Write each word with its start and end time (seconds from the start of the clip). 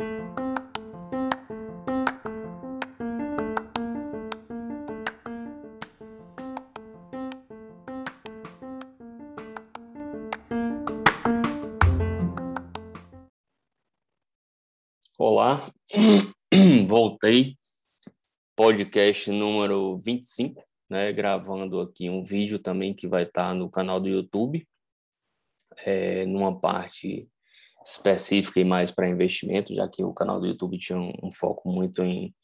Olá, 0.00 0.08
voltei, 16.86 17.56
podcast 18.54 19.32
número 19.32 19.98
25, 19.98 20.64
né, 20.88 21.12
gravando 21.12 21.80
aqui 21.80 22.08
um 22.08 22.22
vídeo 22.22 22.60
também 22.60 22.94
que 22.94 23.08
vai 23.08 23.24
estar 23.24 23.52
no 23.52 23.68
canal 23.68 24.00
do 24.00 24.08
YouTube, 24.08 24.64
é, 25.78 26.24
numa 26.24 26.56
parte 26.56 27.28
específica 27.84 28.60
e 28.60 28.64
mais 28.64 28.90
para 28.90 29.08
investimento, 29.08 29.74
já 29.74 29.88
que 29.88 30.04
o 30.04 30.12
canal 30.12 30.40
do 30.40 30.46
YouTube 30.46 30.78
tinha 30.78 30.98
um, 30.98 31.12
um 31.22 31.30
foco 31.30 31.70
muito 31.70 32.02
em 32.02 32.34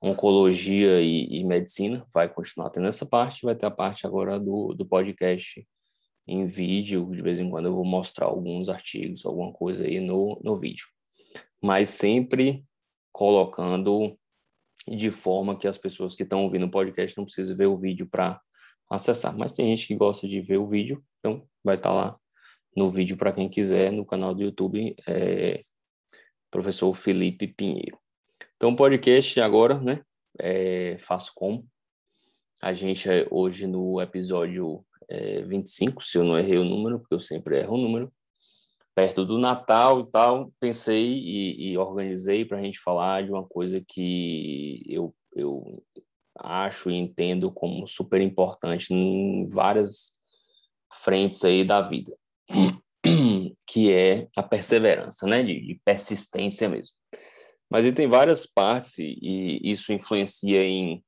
oncologia 0.00 1.00
e, 1.00 1.40
e, 1.40 1.44
medicina, 1.44 2.06
vai 2.12 2.28
continuar 2.28 2.70
tendo 2.70 2.86
essa 2.86 3.06
parte, 3.06 3.44
vai 3.44 3.54
ter 3.54 3.66
a 3.66 3.70
parte 3.70 4.06
agora 4.06 4.38
do, 4.38 4.74
do 4.74 4.84
podcast 4.84 5.66
em 6.26 6.44
vídeo, 6.46 7.10
de 7.10 7.22
vez 7.22 7.38
em 7.38 7.48
quando 7.48 7.66
eu 7.66 7.74
vou 7.74 7.84
mostrar 7.84 8.26
alguns 8.26 8.68
artigos, 8.68 9.24
alguma 9.24 9.52
coisa 9.52 9.84
aí 9.84 10.00
no, 10.00 10.40
no 10.42 10.56
vídeo. 10.56 10.86
Mas 11.62 11.90
sempre 11.90 12.64
colocando 13.12 14.18
de 14.86 15.10
forma 15.10 15.58
que 15.58 15.66
as 15.66 15.78
pessoas 15.78 16.14
que 16.14 16.22
estão 16.22 16.42
ouvindo 16.42 16.66
o 16.66 16.70
podcast 16.70 17.16
não 17.16 17.24
precisem 17.24 17.56
ver 17.56 17.66
o 17.66 17.76
vídeo 17.76 18.06
para 18.10 18.40
acessar. 18.90 19.36
Mas 19.36 19.54
tem 19.54 19.74
gente 19.74 19.86
que 19.86 19.96
gosta 19.96 20.28
de 20.28 20.40
ver 20.40 20.58
o 20.58 20.68
vídeo, 20.68 21.02
então 21.18 21.46
vai 21.62 21.76
estar 21.76 21.90
tá 21.90 21.94
lá 21.94 22.18
no 22.76 22.90
vídeo 22.90 23.16
para 23.16 23.32
quem 23.32 23.48
quiser, 23.48 23.92
no 23.92 24.04
canal 24.04 24.34
do 24.34 24.42
YouTube, 24.42 24.94
é, 25.06 25.64
professor 26.50 26.92
Felipe 26.94 27.46
Pinheiro. 27.46 27.98
Então, 28.56 28.70
o 28.70 28.76
podcast 28.76 29.40
agora, 29.40 29.80
né? 29.80 30.02
É, 30.38 30.96
faço 30.98 31.32
como. 31.34 31.66
A 32.60 32.72
gente 32.72 33.08
é 33.08 33.26
hoje 33.30 33.66
no 33.66 34.00
episódio 34.00 34.84
é, 35.08 35.42
25, 35.42 36.02
se 36.02 36.18
eu 36.18 36.24
não 36.24 36.38
errei 36.38 36.58
o 36.58 36.64
número, 36.64 36.98
porque 36.98 37.14
eu 37.14 37.20
sempre 37.20 37.58
erro 37.60 37.74
o 37.74 37.80
número 37.80 38.12
perto 38.94 39.24
do 39.24 39.38
Natal 39.38 40.00
e 40.00 40.10
tal, 40.10 40.52
pensei 40.60 41.04
e, 41.04 41.72
e 41.72 41.78
organizei 41.78 42.44
para 42.44 42.58
a 42.58 42.62
gente 42.62 42.78
falar 42.78 43.24
de 43.24 43.30
uma 43.30 43.44
coisa 43.44 43.82
que 43.86 44.84
eu, 44.88 45.14
eu 45.34 45.82
acho 46.38 46.90
e 46.90 46.94
entendo 46.94 47.50
como 47.50 47.86
super 47.86 48.20
importante 48.20 48.94
em 48.94 49.48
várias 49.48 50.12
frentes 51.02 51.44
aí 51.44 51.64
da 51.64 51.82
vida, 51.82 52.16
que 53.66 53.92
é 53.92 54.28
a 54.36 54.42
perseverança, 54.42 55.26
né, 55.26 55.42
de, 55.42 55.60
de 55.60 55.80
persistência 55.84 56.68
mesmo. 56.68 56.94
Mas 57.70 57.84
ele 57.84 57.96
tem 57.96 58.08
várias 58.08 58.46
partes 58.46 58.98
e 58.98 59.60
isso 59.62 59.92
influencia 59.92 60.62
em 60.62 61.02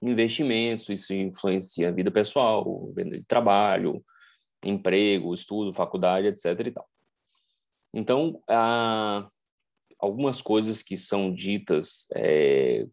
investimentos, 0.00 0.88
isso 0.88 1.12
influencia 1.12 1.88
a 1.88 1.92
vida 1.92 2.10
pessoal, 2.10 2.92
vida 2.94 3.18
de 3.18 3.24
trabalho, 3.24 4.04
emprego, 4.64 5.34
estudo, 5.34 5.72
faculdade, 5.72 6.26
etc. 6.26 6.66
E 6.66 6.70
tal. 6.70 6.88
Então, 7.94 8.42
algumas 9.98 10.40
coisas 10.40 10.82
que 10.82 10.96
são 10.96 11.32
ditas 11.32 12.06
é, 12.14 12.86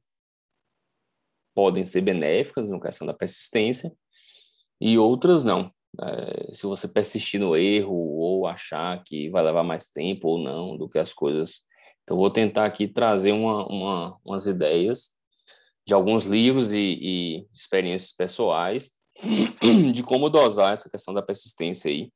podem 1.56 1.86
ser 1.86 2.02
benéficas 2.02 2.70
no 2.70 2.80
questão 2.80 3.08
da 3.08 3.14
persistência 3.14 3.92
e 4.80 4.98
outras 4.98 5.44
não. 5.44 5.74
É, 6.02 6.54
se 6.54 6.66
você 6.66 6.88
persistir 6.88 7.40
no 7.40 7.56
erro 7.56 7.96
ou 7.96 8.48
achar 8.48 9.04
que 9.04 9.30
vai 9.30 9.44
levar 9.44 9.64
mais 9.64 9.88
tempo 9.88 10.28
ou 10.28 10.38
não 10.38 10.78
do 10.78 10.88
que 10.88 11.00
as 11.00 11.12
coisas. 11.14 11.64
Então, 12.04 12.18
vou 12.18 12.30
tentar 12.30 12.66
aqui 12.66 12.88
trazer 12.88 13.32
uma, 13.32 13.66
uma, 13.68 14.18
umas 14.24 14.48
ideias 14.48 15.18
de 15.86 15.94
alguns 15.94 16.24
livros 16.24 16.72
e, 16.72 16.98
e 17.02 17.48
experiências 17.54 18.12
pessoais 18.12 18.92
de 19.94 20.04
como 20.04 20.30
dosar 20.30 20.74
essa 20.74 20.90
questão 20.90 21.14
da 21.14 21.22
persistência 21.22 21.90
aí 21.90 22.12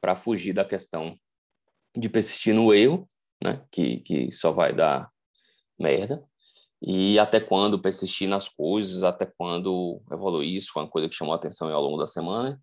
para 0.00 0.16
fugir 0.16 0.52
da 0.52 0.64
questão 0.64 1.16
de 1.96 2.08
persistir 2.08 2.54
no 2.54 2.72
erro, 2.72 3.08
né? 3.42 3.62
Que, 3.70 4.00
que 4.00 4.32
só 4.32 4.50
vai 4.52 4.74
dar 4.74 5.10
merda. 5.78 6.24
E 6.80 7.18
até 7.18 7.38
quando 7.38 7.80
persistir 7.80 8.28
nas 8.28 8.48
coisas, 8.48 9.02
até 9.02 9.24
quando 9.24 10.02
evoluir, 10.10 10.56
isso 10.56 10.72
foi 10.72 10.82
uma 10.82 10.90
coisa 10.90 11.08
que 11.08 11.14
chamou 11.14 11.32
a 11.32 11.36
atenção 11.36 11.72
ao 11.72 11.82
longo 11.82 11.98
da 11.98 12.06
semana. 12.06 12.60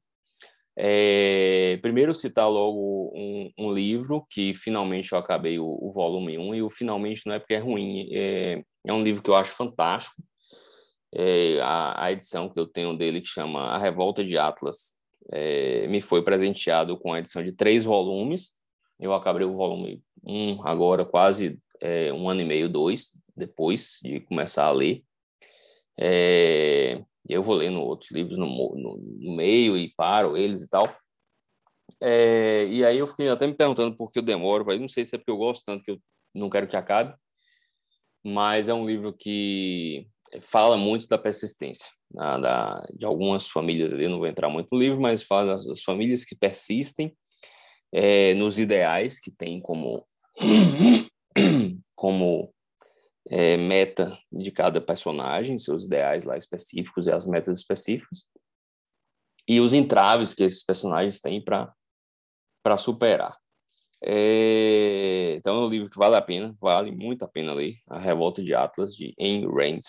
É, 0.81 1.77
primeiro 1.81 2.15
citar 2.15 2.49
logo 2.49 3.11
um, 3.13 3.51
um, 3.57 3.73
livro 3.73 4.25
que 4.29 4.53
finalmente 4.53 5.11
eu 5.11 5.17
acabei 5.17 5.59
o, 5.59 5.65
o, 5.65 5.91
volume 5.91 6.37
1, 6.37 6.55
e 6.55 6.61
o 6.61 6.69
finalmente 6.69 7.23
não 7.25 7.33
é 7.33 7.39
porque 7.39 7.55
é 7.55 7.59
ruim, 7.59 8.07
é, 8.13 8.63
é 8.85 8.93
um 8.93 9.03
livro 9.03 9.21
que 9.21 9.29
eu 9.29 9.35
acho 9.35 9.51
fantástico. 9.51 10.23
É, 11.13 11.59
a, 11.61 12.05
a, 12.05 12.11
edição 12.13 12.47
que 12.47 12.57
eu 12.57 12.65
tenho 12.65 12.95
dele, 12.95 13.19
que 13.19 13.27
chama 13.27 13.71
A 13.71 13.77
Revolta 13.77 14.23
de 14.23 14.37
Atlas, 14.37 14.93
é, 15.33 15.85
me 15.87 15.99
foi 15.99 16.23
presenteado 16.23 16.97
com 16.97 17.11
a 17.11 17.19
edição 17.19 17.43
de 17.43 17.51
três 17.51 17.83
volumes, 17.83 18.55
eu 18.97 19.13
acabei 19.13 19.45
o 19.45 19.57
volume 19.57 20.01
1 20.23 20.65
agora, 20.65 21.03
quase 21.03 21.59
é, 21.81 22.13
um 22.13 22.29
ano 22.29 22.39
e 22.39 22.45
meio, 22.45 22.69
dois, 22.69 23.17
depois 23.35 23.99
de 24.01 24.21
começar 24.21 24.63
a 24.63 24.71
ler. 24.71 25.03
É, 25.99 27.03
eu 27.33 27.43
vou 27.43 27.55
lendo 27.55 27.81
outros 27.81 28.11
livros 28.11 28.37
no, 28.37 28.47
no, 28.47 28.97
no, 28.97 29.35
meio 29.35 29.77
e 29.77 29.93
paro 29.95 30.35
eles 30.35 30.63
e 30.63 30.69
tal. 30.69 30.93
É, 32.01 32.65
e 32.69 32.83
aí 32.85 32.97
eu 32.97 33.07
fiquei 33.07 33.29
até 33.29 33.45
me 33.47 33.53
perguntando 33.53 33.95
por 33.95 34.11
que 34.11 34.19
eu 34.19 34.23
demoro, 34.23 34.65
mas 34.65 34.79
não 34.79 34.87
sei 34.87 35.05
se 35.05 35.15
é 35.15 35.17
porque 35.17 35.31
eu 35.31 35.37
gosto 35.37 35.63
tanto 35.65 35.83
que 35.83 35.91
eu 35.91 35.99
não 36.33 36.49
quero 36.49 36.67
que 36.67 36.77
acabe, 36.77 37.15
mas 38.23 38.69
é 38.69 38.73
um 38.73 38.85
livro 38.85 39.13
que 39.13 40.07
fala 40.41 40.77
muito 40.77 41.07
da 41.07 41.17
persistência 41.17 41.89
da, 42.11 42.37
da, 42.37 42.87
de 42.97 43.05
algumas 43.05 43.47
famílias 43.47 43.93
ali, 43.93 44.07
não 44.07 44.17
vou 44.17 44.27
entrar 44.27 44.49
muito 44.49 44.69
no 44.71 44.79
livro, 44.79 44.99
mas 44.99 45.23
fala 45.23 45.57
das, 45.57 45.81
famílias 45.83 46.25
que 46.25 46.35
persistem 46.35 47.15
é, 47.93 48.33
nos 48.33 48.59
ideais 48.59 49.19
que 49.19 49.31
tem 49.31 49.61
como, 49.61 50.05
como 51.95 52.53
é, 53.29 53.55
meta 53.57 54.17
de 54.31 54.51
cada 54.51 54.81
personagem, 54.81 55.57
seus 55.57 55.85
ideais 55.85 56.23
lá 56.23 56.37
específicos 56.37 57.05
e 57.05 57.11
as 57.11 57.25
metas 57.25 57.59
específicas, 57.59 58.25
e 59.47 59.59
os 59.61 59.73
entraves 59.73 60.33
que 60.33 60.43
esses 60.43 60.63
personagens 60.63 61.21
têm 61.21 61.43
para 61.43 62.77
superar. 62.77 63.37
É, 64.01 65.35
então 65.35 65.55
é 65.55 65.65
um 65.65 65.69
livro 65.69 65.89
que 65.89 65.97
vale 65.97 66.15
a 66.15 66.21
pena, 66.21 66.55
vale 66.59 66.91
muito 66.91 67.23
a 67.23 67.27
pena 67.27 67.53
ler, 67.53 67.75
A 67.89 67.99
Revolta 67.99 68.41
de 68.41 68.53
Atlas, 68.53 68.95
de 68.95 69.13
Ayn 69.19 69.45
Rand. 69.45 69.81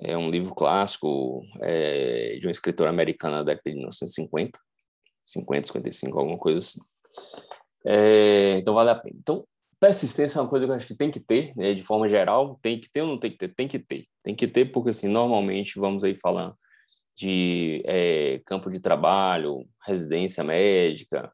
É 0.00 0.16
um 0.16 0.30
livro 0.30 0.54
clássico 0.54 1.42
é, 1.60 2.36
de 2.40 2.46
uma 2.46 2.50
escritora 2.50 2.90
americana 2.90 3.38
da 3.38 3.52
década 3.52 3.70
de 3.70 3.76
1950, 3.76 4.58
50, 5.22 5.66
55, 5.68 6.18
alguma 6.18 6.38
coisa 6.38 6.58
assim. 6.58 6.80
É, 7.84 8.58
então 8.58 8.74
vale 8.74 8.90
a 8.90 8.94
pena. 8.94 9.16
Então, 9.18 9.46
persistência 9.82 10.38
é 10.38 10.42
uma 10.42 10.48
coisa 10.48 10.64
que 10.64 10.70
eu 10.70 10.76
acho 10.76 10.86
que 10.86 10.94
tem 10.94 11.10
que 11.10 11.18
ter, 11.18 11.52
né, 11.56 11.74
de 11.74 11.82
forma 11.82 12.08
geral, 12.08 12.56
tem 12.62 12.80
que 12.80 12.88
ter 12.88 13.02
ou 13.02 13.08
não 13.08 13.18
tem 13.18 13.32
que 13.32 13.36
ter? 13.36 13.48
Tem 13.48 13.66
que 13.66 13.80
ter. 13.80 14.06
Tem 14.22 14.32
que 14.32 14.46
ter 14.46 14.66
porque, 14.66 14.90
assim, 14.90 15.08
normalmente, 15.08 15.76
vamos 15.76 16.04
aí 16.04 16.16
falar 16.16 16.54
de 17.16 17.82
é, 17.84 18.40
campo 18.46 18.70
de 18.70 18.78
trabalho, 18.78 19.66
residência 19.84 20.44
médica, 20.44 21.32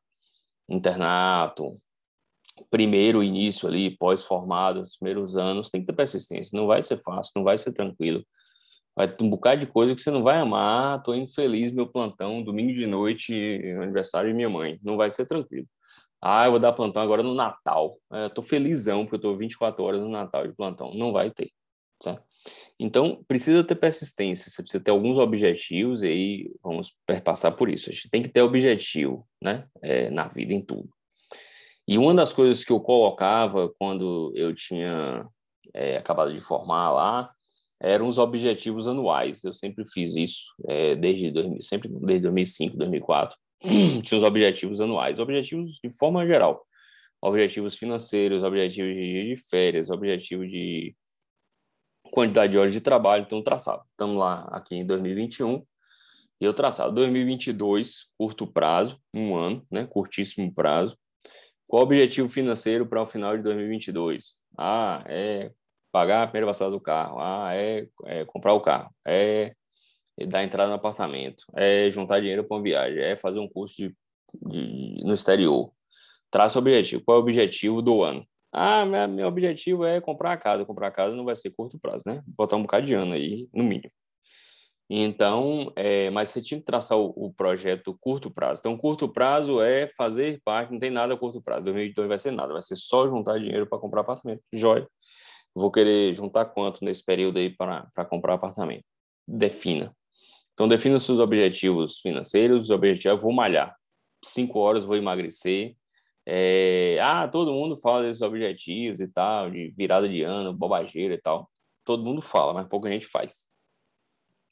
internato, 0.66 1.76
primeiro 2.70 3.22
início 3.22 3.68
ali, 3.68 3.94
pós-formado, 3.98 4.80
os 4.80 4.96
primeiros 4.96 5.36
anos, 5.36 5.68
tem 5.68 5.82
que 5.82 5.86
ter 5.86 5.92
persistência. 5.92 6.58
Não 6.58 6.66
vai 6.66 6.80
ser 6.80 6.96
fácil, 6.96 7.32
não 7.36 7.44
vai 7.44 7.58
ser 7.58 7.74
tranquilo. 7.74 8.24
Vai 8.96 9.14
ter 9.14 9.22
um 9.22 9.28
bocado 9.28 9.60
de 9.60 9.66
coisa 9.66 9.94
que 9.94 10.00
você 10.00 10.10
não 10.10 10.22
vai 10.22 10.38
amar. 10.38 11.02
Tô 11.02 11.14
infeliz 11.14 11.70
meu 11.70 11.86
plantão, 11.86 12.42
domingo 12.42 12.72
de 12.72 12.86
noite, 12.86 13.34
aniversário 13.82 14.30
de 14.30 14.34
minha 14.34 14.48
mãe. 14.48 14.78
Não 14.82 14.96
vai 14.96 15.10
ser 15.10 15.26
tranquilo. 15.26 15.66
Ah, 16.20 16.46
eu 16.46 16.52
vou 16.52 16.60
dar 16.60 16.72
plantão 16.72 17.02
agora 17.02 17.22
no 17.22 17.34
Natal. 17.34 17.98
É, 18.12 18.28
tô 18.28 18.42
felizão 18.42 19.04
porque 19.04 19.16
eu 19.16 19.20
tô 19.20 19.36
24 19.36 19.82
horas 19.84 20.00
no 20.00 20.08
Natal 20.08 20.46
de 20.46 20.54
plantão. 20.54 20.92
Não 20.94 21.12
vai 21.12 21.30
ter, 21.30 21.50
certo? 22.02 22.22
Então, 22.78 23.24
precisa 23.26 23.64
ter 23.64 23.74
persistência, 23.74 24.50
você 24.50 24.62
precisa 24.62 24.82
ter 24.82 24.90
alguns 24.90 25.18
objetivos 25.18 26.02
e 26.02 26.08
aí 26.08 26.52
vamos 26.62 26.94
perpassar 27.06 27.54
por 27.54 27.68
isso. 27.68 27.90
A 27.90 27.92
gente 27.92 28.10
tem 28.10 28.22
que 28.22 28.28
ter 28.28 28.42
objetivo, 28.42 29.26
né, 29.42 29.66
é, 29.82 30.08
na 30.10 30.28
vida, 30.28 30.52
em 30.52 30.62
tudo. 30.62 30.88
E 31.86 31.98
uma 31.98 32.14
das 32.14 32.32
coisas 32.32 32.64
que 32.64 32.72
eu 32.72 32.80
colocava 32.80 33.72
quando 33.78 34.32
eu 34.34 34.54
tinha 34.54 35.26
é, 35.74 35.96
acabado 35.96 36.32
de 36.32 36.40
formar 36.40 36.92
lá, 36.92 37.32
eram 37.80 38.08
os 38.08 38.18
objetivos 38.18 38.86
anuais. 38.86 39.42
Eu 39.44 39.54
sempre 39.54 39.84
fiz 39.86 40.14
isso, 40.16 40.52
é, 40.66 40.94
desde 40.94 41.30
2000, 41.30 41.62
sempre 41.62 41.88
desde 41.88 42.22
2005, 42.22 42.76
2004. 42.76 43.36
Os 44.14 44.22
objetivos 44.22 44.80
anuais, 44.80 45.18
objetivos 45.18 45.78
de 45.82 45.90
forma 45.96 46.26
geral. 46.26 46.64
Objetivos 47.20 47.76
financeiros, 47.76 48.44
objetivos 48.44 48.94
de 48.94 49.12
dia 49.12 49.34
de 49.34 49.36
férias, 49.48 49.90
objetivo 49.90 50.46
de 50.46 50.94
quantidade 52.12 52.52
de 52.52 52.58
horas 52.58 52.72
de 52.72 52.80
trabalho, 52.80 53.24
então 53.24 53.42
traçado. 53.42 53.82
Estamos 53.90 54.16
lá 54.16 54.48
aqui 54.52 54.76
em 54.76 54.86
2021 54.86 55.62
e 56.40 56.44
eu 56.44 56.54
traçado 56.54 56.94
2022, 56.94 58.12
curto 58.16 58.46
prazo, 58.46 59.00
um 59.14 59.36
ano, 59.36 59.66
né, 59.70 59.84
curtíssimo 59.86 60.54
prazo. 60.54 60.96
Qual 61.66 61.82
o 61.82 61.84
objetivo 61.84 62.28
financeiro 62.28 62.86
para 62.86 63.02
o 63.02 63.06
final 63.06 63.36
de 63.36 63.42
2022? 63.42 64.36
Ah, 64.56 65.04
é 65.06 65.52
pagar 65.90 66.22
a 66.22 66.26
primeira 66.26 66.46
parcela 66.46 66.70
do 66.70 66.80
carro. 66.80 67.18
Ah, 67.18 67.50
é, 67.54 67.88
é 68.06 68.24
comprar 68.24 68.54
o 68.54 68.60
carro. 68.60 68.94
É 69.06 69.54
dar 70.26 70.44
entrada 70.44 70.68
no 70.68 70.76
apartamento. 70.76 71.44
É 71.56 71.90
juntar 71.90 72.20
dinheiro 72.20 72.44
para 72.44 72.56
uma 72.56 72.62
viagem. 72.62 73.00
É 73.00 73.16
fazer 73.16 73.38
um 73.38 73.48
curso 73.48 73.76
de, 73.76 73.94
de, 74.42 75.04
no 75.04 75.14
exterior. 75.14 75.72
Traça 76.30 76.58
o 76.58 76.62
objetivo. 76.62 77.02
Qual 77.04 77.16
é 77.16 77.20
o 77.20 77.22
objetivo 77.22 77.82
do 77.82 78.02
ano? 78.02 78.26
Ah, 78.52 78.84
meu 78.84 79.28
objetivo 79.28 79.84
é 79.84 80.00
comprar 80.00 80.32
a 80.32 80.36
casa. 80.36 80.64
Comprar 80.64 80.88
a 80.88 80.92
casa 80.92 81.14
não 81.14 81.24
vai 81.24 81.36
ser 81.36 81.50
curto 81.50 81.78
prazo, 81.78 82.04
né? 82.06 82.22
Botar 82.26 82.56
um 82.56 82.62
bocado 82.62 82.86
de 82.86 82.94
ano 82.94 83.12
aí, 83.12 83.48
no 83.52 83.62
mínimo. 83.62 83.92
Então, 84.90 85.70
é, 85.76 86.08
mas 86.10 86.30
você 86.30 86.40
tinha 86.40 86.58
que 86.58 86.64
traçar 86.64 86.96
o, 86.96 87.12
o, 87.14 87.32
projeto 87.32 87.96
curto 88.00 88.30
prazo. 88.30 88.60
Então, 88.60 88.76
curto 88.78 89.06
prazo 89.06 89.60
é 89.60 89.86
fazer 89.88 90.40
parte, 90.42 90.72
não 90.72 90.78
tem 90.78 90.90
nada 90.90 91.12
a 91.12 91.16
curto 91.16 91.42
prazo. 91.42 91.64
2022 91.64 92.08
vai 92.08 92.18
ser 92.18 92.30
nada, 92.30 92.54
vai 92.54 92.62
ser 92.62 92.76
só 92.76 93.06
juntar 93.06 93.38
dinheiro 93.38 93.66
para 93.66 93.78
comprar 93.78 94.00
apartamento. 94.00 94.42
Joia. 94.50 94.88
Vou 95.54 95.70
querer 95.70 96.14
juntar 96.14 96.46
quanto 96.46 96.84
nesse 96.84 97.04
período 97.04 97.38
aí 97.38 97.50
para 97.54 98.04
comprar 98.08 98.34
apartamento? 98.34 98.84
Defina. 99.26 99.94
Então, 100.58 100.66
defina 100.66 100.96
os 100.96 101.04
seus 101.04 101.20
objetivos 101.20 102.00
financeiros, 102.00 102.64
os 102.64 102.70
objetivos, 102.70 103.22
vou 103.22 103.32
malhar. 103.32 103.76
Cinco 104.24 104.58
horas 104.58 104.84
vou 104.84 104.96
emagrecer. 104.96 105.76
É, 106.26 106.98
ah, 107.00 107.28
todo 107.28 107.52
mundo 107.52 107.76
fala 107.76 108.02
desses 108.02 108.22
objetivos 108.22 108.98
e 109.00 109.06
tal, 109.06 109.50
de 109.50 109.70
virada 109.76 110.08
de 110.08 110.22
ano, 110.22 110.52
bobageira 110.52 111.14
e 111.14 111.18
tal. 111.18 111.48
Todo 111.84 112.04
mundo 112.04 112.20
fala, 112.20 112.52
mas 112.52 112.66
pouca 112.66 112.90
gente 112.90 113.06
faz 113.06 113.48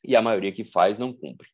e 0.07 0.15
a 0.15 0.23
maioria 0.23 0.53
que 0.53 0.65
faz 0.65 0.99
não 0.99 1.13
cumpre. 1.13 1.49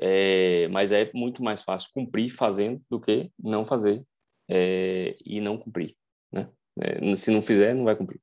É, 0.00 0.68
mas 0.68 0.92
é 0.92 1.10
muito 1.12 1.42
mais 1.42 1.62
fácil 1.62 1.90
cumprir 1.92 2.30
fazendo 2.30 2.80
do 2.88 3.00
que 3.00 3.30
não 3.38 3.66
fazer 3.66 4.04
é, 4.48 5.16
e 5.24 5.40
não 5.40 5.58
cumprir. 5.58 5.96
Né? 6.30 6.48
É, 6.80 7.14
se 7.16 7.30
não 7.32 7.42
fizer, 7.42 7.74
não 7.74 7.84
vai 7.84 7.96
cumprir. 7.96 8.20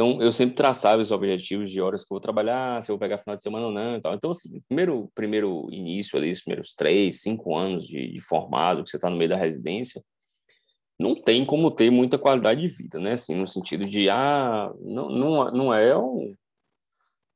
Então, 0.00 0.22
eu 0.22 0.32
sempre 0.32 0.54
traçava 0.54 1.02
os 1.02 1.10
objetivos 1.10 1.70
de 1.70 1.78
horas 1.78 2.02
que 2.02 2.10
eu 2.10 2.14
vou 2.14 2.20
trabalhar, 2.20 2.82
se 2.82 2.90
eu 2.90 2.94
vou 2.94 2.98
pegar 2.98 3.18
final 3.18 3.36
de 3.36 3.42
semana 3.42 3.66
ou 3.66 3.72
não. 3.72 4.00
Tal. 4.00 4.14
Então, 4.14 4.30
assim, 4.30 4.58
primeiro, 4.66 5.12
primeiro 5.14 5.68
início 5.70 6.16
ali, 6.16 6.30
os 6.30 6.40
primeiros 6.40 6.74
três, 6.74 7.20
cinco 7.20 7.54
anos 7.54 7.86
de, 7.86 8.10
de 8.10 8.18
formado, 8.18 8.82
que 8.82 8.88
você 8.88 8.96
está 8.96 9.10
no 9.10 9.18
meio 9.18 9.28
da 9.28 9.36
residência, 9.36 10.02
não 10.98 11.14
tem 11.14 11.44
como 11.44 11.70
ter 11.70 11.90
muita 11.90 12.18
qualidade 12.18 12.62
de 12.62 12.68
vida, 12.68 12.98
né? 12.98 13.12
Assim, 13.12 13.34
no 13.34 13.46
sentido 13.46 13.86
de, 13.86 14.08
ah, 14.08 14.72
não, 14.80 15.10
não, 15.10 15.50
não 15.50 15.74
é 15.74 15.94
um, 15.94 16.34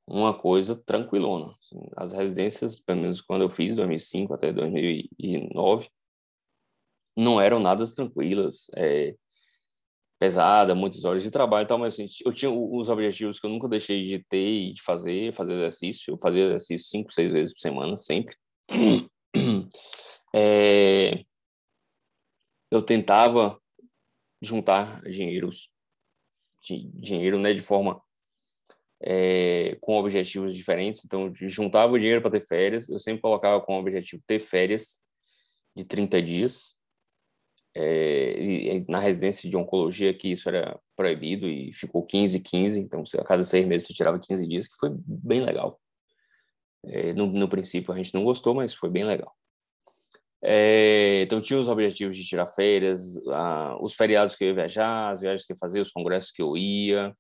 uma 0.06 0.32
coisa 0.32 0.75
tranquilona. 0.75 1.55
As 1.94 2.12
residências, 2.14 2.81
pelo 2.81 3.02
menos 3.02 3.20
quando 3.20 3.43
eu 3.43 3.50
fiz, 3.50 3.76
2005 3.76 4.32
até 4.32 4.50
2009, 4.50 5.90
não 7.14 7.38
eram 7.38 7.61
nada 7.61 7.84
tranquilas, 7.94 8.70
é, 8.75 9.14
pesada, 10.19 10.75
muitas 10.75 11.05
horas 11.05 11.22
de 11.22 11.31
trabalho 11.31 11.64
e 11.64 11.66
tal, 11.66 11.78
mas 11.78 11.94
assim, 11.94 12.06
eu 12.25 12.32
tinha 12.32 12.50
os 12.50 12.88
objetivos 12.88 13.38
que 13.38 13.46
eu 13.46 13.50
nunca 13.50 13.69
deixei 13.69 14.05
de 14.05 14.25
ter 14.25 14.69
e 14.69 14.72
de 14.72 14.82
fazer, 14.82 15.32
fazer 15.32 15.52
exercício, 15.55 16.12
eu 16.12 16.19
fazia 16.19 16.44
exercício 16.44 16.88
cinco, 16.88 17.12
seis 17.12 17.32
vezes 17.32 17.55
por 17.55 17.61
semana, 17.61 17.96
sempre. 17.96 18.37
É, 20.34 21.25
eu 22.70 22.82
tentava 22.82 23.61
juntar 24.40 25.02
dinheiros, 25.02 25.70
dinheiro, 26.61 27.38
né, 27.38 27.52
de 27.52 27.61
forma 27.61 28.02
é, 29.06 29.76
com 29.81 29.96
objetivos 29.96 30.55
diferentes. 30.55 31.05
Então, 31.05 31.32
juntava 31.34 31.93
o 31.93 31.99
dinheiro 31.99 32.22
para 32.22 32.31
ter 32.31 32.40
férias. 32.40 32.88
Eu 32.88 32.99
sempre 32.99 33.20
colocava 33.20 33.61
como 33.61 33.78
objetivo 33.78 34.22
ter 34.26 34.40
férias 34.40 35.00
de 35.76 35.84
30 35.84 36.22
dias. 36.22 36.76
É, 37.76 38.85
na 38.88 39.00
residência 39.00 39.50
de 39.50 39.56
oncologia 39.56 40.15
que 40.15 40.31
isso 40.31 40.49
era 40.49 40.79
proibido 40.94 41.49
e 41.49 41.73
ficou 41.73 42.06
15, 42.06 42.41
15. 42.41 42.81
Então, 42.81 43.03
a 43.19 43.25
cada 43.25 43.43
seis 43.43 43.67
meses 43.67 43.87
você 43.87 43.94
tirava 43.94 44.19
15 44.19 44.47
dias, 44.47 44.69
que 44.69 44.79
foi 44.79 44.91
bem 44.94 45.41
legal. 45.41 45.81
É, 46.85 47.12
no, 47.12 47.26
no, 47.26 47.49
princípio 47.49 47.93
a 47.93 47.97
gente 47.97 48.15
não 48.15 48.25
gostou, 48.25 48.55
mas 48.55 48.75
foi 48.75 48.91
bem 48.91 49.05
legal. 49.05 49.35
É, 50.43 51.23
então 51.23 51.41
tinha 51.41 51.59
os 51.59 51.69
objetivos 51.69 52.17
de 52.17 52.25
tirar 52.25 52.47
férias, 52.47 53.17
ah, 53.29 53.76
os 53.81 53.94
feriados 53.94 54.37
que 54.37 54.44
eu 54.44 54.49
ia 54.49 54.55
viajar, 54.55 55.11
as 55.11 55.21
viagens 55.21 55.47
que 55.47 55.53
eu 55.53 55.55
ia 55.55 55.59
fazer, 55.59 55.81
os 55.81 55.91
congressos 55.91 56.31
que 56.31 56.43
eu 56.43 56.55
ia, 56.56 57.17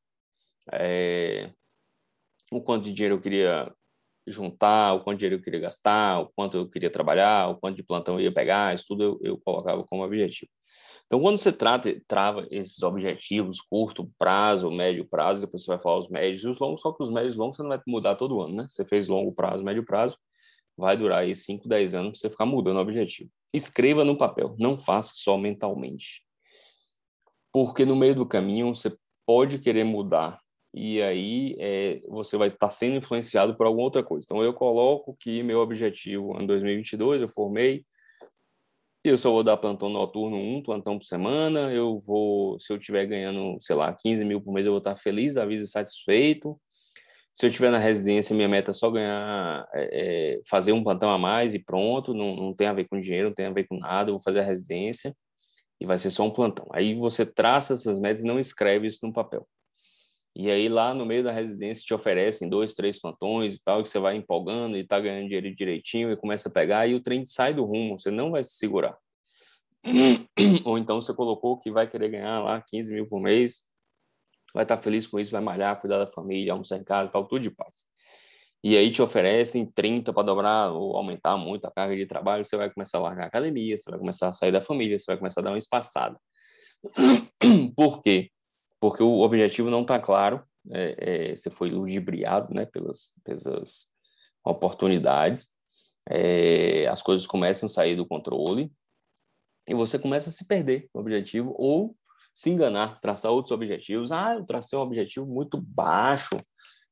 é, 0.72 1.50
o 2.52 2.60
quanto 2.60 2.84
de 2.84 2.92
dinheiro 2.92 3.16
eu 3.16 3.20
queria 3.20 3.72
juntar, 4.26 4.94
o 4.94 5.04
quanto 5.04 5.18
dinheiro 5.18 5.36
eu 5.36 5.42
queria 5.42 5.60
gastar, 5.60 6.20
o 6.20 6.28
quanto 6.34 6.56
eu 6.56 6.68
queria 6.68 6.90
trabalhar, 6.90 7.48
o 7.48 7.56
quanto 7.56 7.76
de 7.76 7.82
plantão 7.82 8.14
eu 8.14 8.24
ia 8.24 8.32
pegar, 8.32 8.74
isso 8.74 8.86
tudo 8.88 9.02
eu, 9.02 9.20
eu 9.22 9.38
colocava 9.38 9.84
como 9.84 10.04
objetivo. 10.04 10.50
Então, 11.06 11.20
quando 11.20 11.36
você 11.36 11.52
trata, 11.52 11.94
trava 12.08 12.46
esses 12.50 12.82
objetivos, 12.82 13.60
curto 13.60 14.10
prazo, 14.18 14.70
médio 14.70 15.06
prazo, 15.06 15.42
depois 15.42 15.62
você 15.62 15.68
vai 15.68 15.78
falar 15.78 15.98
os 15.98 16.08
médios 16.08 16.42
e 16.42 16.48
os 16.48 16.58
longos, 16.58 16.80
só 16.80 16.92
que 16.92 17.02
os 17.02 17.10
médios 17.10 17.34
e 17.34 17.38
longos 17.38 17.56
você 17.56 17.62
não 17.62 17.70
vai 17.70 17.80
mudar 17.86 18.14
todo 18.16 18.40
ano, 18.40 18.56
né? 18.56 18.66
Você 18.68 18.84
fez 18.84 19.06
longo 19.06 19.32
prazo, 19.32 19.62
médio 19.62 19.84
prazo, 19.84 20.16
vai 20.76 20.96
durar 20.96 21.20
aí 21.20 21.34
5, 21.34 21.68
10 21.68 21.94
anos 21.94 22.18
você 22.18 22.30
ficar 22.30 22.46
mudando 22.46 22.78
o 22.78 22.80
objetivo. 22.80 23.30
Escreva 23.52 24.04
no 24.04 24.16
papel, 24.16 24.56
não 24.58 24.76
faça 24.76 25.12
só 25.14 25.36
mentalmente. 25.36 26.24
Porque 27.52 27.84
no 27.84 27.94
meio 27.94 28.14
do 28.16 28.26
caminho 28.26 28.74
você 28.74 28.96
pode 29.26 29.58
querer 29.58 29.84
mudar 29.84 30.40
e 30.74 31.00
aí 31.00 31.54
é, 31.58 32.00
você 32.08 32.36
vai 32.36 32.48
estar 32.48 32.68
sendo 32.68 32.96
influenciado 32.96 33.56
por 33.56 33.64
alguma 33.64 33.84
outra 33.84 34.02
coisa. 34.02 34.26
Então, 34.26 34.42
eu 34.42 34.52
coloco 34.52 35.16
que 35.20 35.40
meu 35.42 35.60
objetivo 35.60 36.36
em 36.40 36.46
2022, 36.46 37.22
eu 37.22 37.28
formei, 37.28 37.84
eu 39.04 39.16
só 39.16 39.30
vou 39.30 39.44
dar 39.44 39.56
plantão 39.56 39.88
noturno, 39.88 40.36
um 40.36 40.60
plantão 40.62 40.98
por 40.98 41.04
semana, 41.04 41.72
eu 41.72 41.96
vou, 41.98 42.58
se 42.58 42.72
eu 42.72 42.76
estiver 42.76 43.06
ganhando, 43.06 43.56
sei 43.60 43.76
lá, 43.76 43.92
15 43.92 44.24
mil 44.24 44.40
por 44.40 44.52
mês, 44.52 44.66
eu 44.66 44.72
vou 44.72 44.78
estar 44.78 44.96
feliz 44.96 45.34
da 45.34 45.46
vida, 45.46 45.64
satisfeito. 45.64 46.60
Se 47.32 47.46
eu 47.46 47.50
estiver 47.50 47.70
na 47.70 47.78
residência, 47.78 48.34
minha 48.34 48.48
meta 48.48 48.72
é 48.72 48.74
só 48.74 48.90
ganhar, 48.90 49.68
é, 49.74 50.36
é, 50.36 50.40
fazer 50.48 50.72
um 50.72 50.82
plantão 50.82 51.10
a 51.10 51.18
mais 51.18 51.54
e 51.54 51.58
pronto, 51.60 52.14
não, 52.14 52.34
não 52.34 52.54
tem 52.54 52.66
a 52.66 52.72
ver 52.72 52.88
com 52.88 52.98
dinheiro, 52.98 53.28
não 53.28 53.34
tem 53.34 53.46
a 53.46 53.52
ver 53.52 53.64
com 53.68 53.78
nada, 53.78 54.10
eu 54.10 54.14
vou 54.14 54.22
fazer 54.22 54.40
a 54.40 54.44
residência 54.44 55.14
e 55.80 55.86
vai 55.86 55.98
ser 55.98 56.10
só 56.10 56.24
um 56.24 56.30
plantão. 56.30 56.66
Aí 56.72 56.94
você 56.96 57.24
traça 57.24 57.74
essas 57.74 57.98
metas 57.98 58.22
e 58.22 58.26
não 58.26 58.40
escreve 58.40 58.86
isso 58.86 59.00
no 59.02 59.12
papel. 59.12 59.46
E 60.36 60.50
aí 60.50 60.68
lá 60.68 60.92
no 60.92 61.06
meio 61.06 61.22
da 61.22 61.30
residência 61.30 61.84
te 61.84 61.94
oferecem 61.94 62.48
dois, 62.48 62.74
três 62.74 63.00
plantões 63.00 63.54
e 63.54 63.62
tal, 63.62 63.82
que 63.82 63.88
você 63.88 64.00
vai 64.00 64.16
empolgando 64.16 64.76
e 64.76 64.84
tá 64.84 64.98
ganhando 64.98 65.26
dinheiro 65.26 65.54
direitinho 65.54 66.10
e 66.10 66.16
começa 66.16 66.48
a 66.48 66.52
pegar 66.52 66.88
e 66.88 66.94
o 66.94 67.00
trem 67.00 67.24
sai 67.24 67.54
do 67.54 67.64
rumo, 67.64 67.98
você 67.98 68.10
não 68.10 68.32
vai 68.32 68.42
se 68.42 68.54
segurar. 68.54 68.98
Ou 70.64 70.76
então 70.76 71.00
você 71.00 71.14
colocou 71.14 71.58
que 71.58 71.70
vai 71.70 71.86
querer 71.88 72.08
ganhar 72.08 72.40
lá 72.40 72.60
15 72.60 72.92
mil 72.92 73.06
por 73.06 73.20
mês, 73.20 73.62
vai 74.52 74.64
estar 74.64 74.76
tá 74.76 74.82
feliz 74.82 75.06
com 75.06 75.20
isso, 75.20 75.30
vai 75.30 75.40
malhar, 75.40 75.80
cuidar 75.80 75.98
da 75.98 76.06
família, 76.06 76.52
almoçar 76.52 76.78
em 76.78 76.84
casa 76.84 77.12
tal, 77.12 77.28
tudo 77.28 77.42
de 77.42 77.50
paz. 77.50 77.84
E 78.62 78.76
aí 78.76 78.90
te 78.90 79.02
oferecem 79.02 79.66
30 79.66 80.12
para 80.12 80.22
dobrar 80.22 80.72
ou 80.72 80.96
aumentar 80.96 81.36
muito 81.36 81.66
a 81.66 81.70
carga 81.70 81.94
de 81.94 82.06
trabalho, 82.06 82.44
você 82.44 82.56
vai 82.56 82.72
começar 82.72 82.98
a 82.98 83.02
largar 83.02 83.24
a 83.24 83.26
academia, 83.26 83.76
você 83.76 83.90
vai 83.90 84.00
começar 84.00 84.28
a 84.28 84.32
sair 84.32 84.50
da 84.50 84.62
família, 84.62 84.98
você 84.98 85.04
vai 85.06 85.18
começar 85.18 85.42
a 85.42 85.44
dar 85.44 85.50
uma 85.50 85.58
espaçada. 85.58 86.18
Por 87.76 88.02
quê? 88.02 88.30
Porque 88.80 89.02
o 89.02 89.20
objetivo 89.20 89.70
não 89.70 89.82
está 89.82 89.98
claro, 89.98 90.42
é, 90.70 91.30
é, 91.30 91.36
você 91.36 91.50
foi 91.50 91.70
ludibriado 91.70 92.52
né, 92.54 92.64
pelas, 92.66 93.12
pelas 93.22 93.86
oportunidades, 94.44 95.50
é, 96.08 96.86
as 96.88 97.02
coisas 97.02 97.26
começam 97.26 97.66
a 97.66 97.70
sair 97.70 97.96
do 97.96 98.06
controle 98.06 98.70
e 99.66 99.74
você 99.74 99.98
começa 99.98 100.28
a 100.28 100.32
se 100.32 100.46
perder 100.46 100.88
no 100.94 101.00
objetivo 101.00 101.54
ou 101.58 101.96
se 102.34 102.50
enganar, 102.50 103.00
traçar 103.00 103.30
outros 103.30 103.52
objetivos. 103.52 104.10
Ah, 104.10 104.34
eu 104.34 104.44
tracei 104.44 104.78
um 104.78 104.82
objetivo 104.82 105.24
muito 105.24 105.60
baixo, 105.60 106.38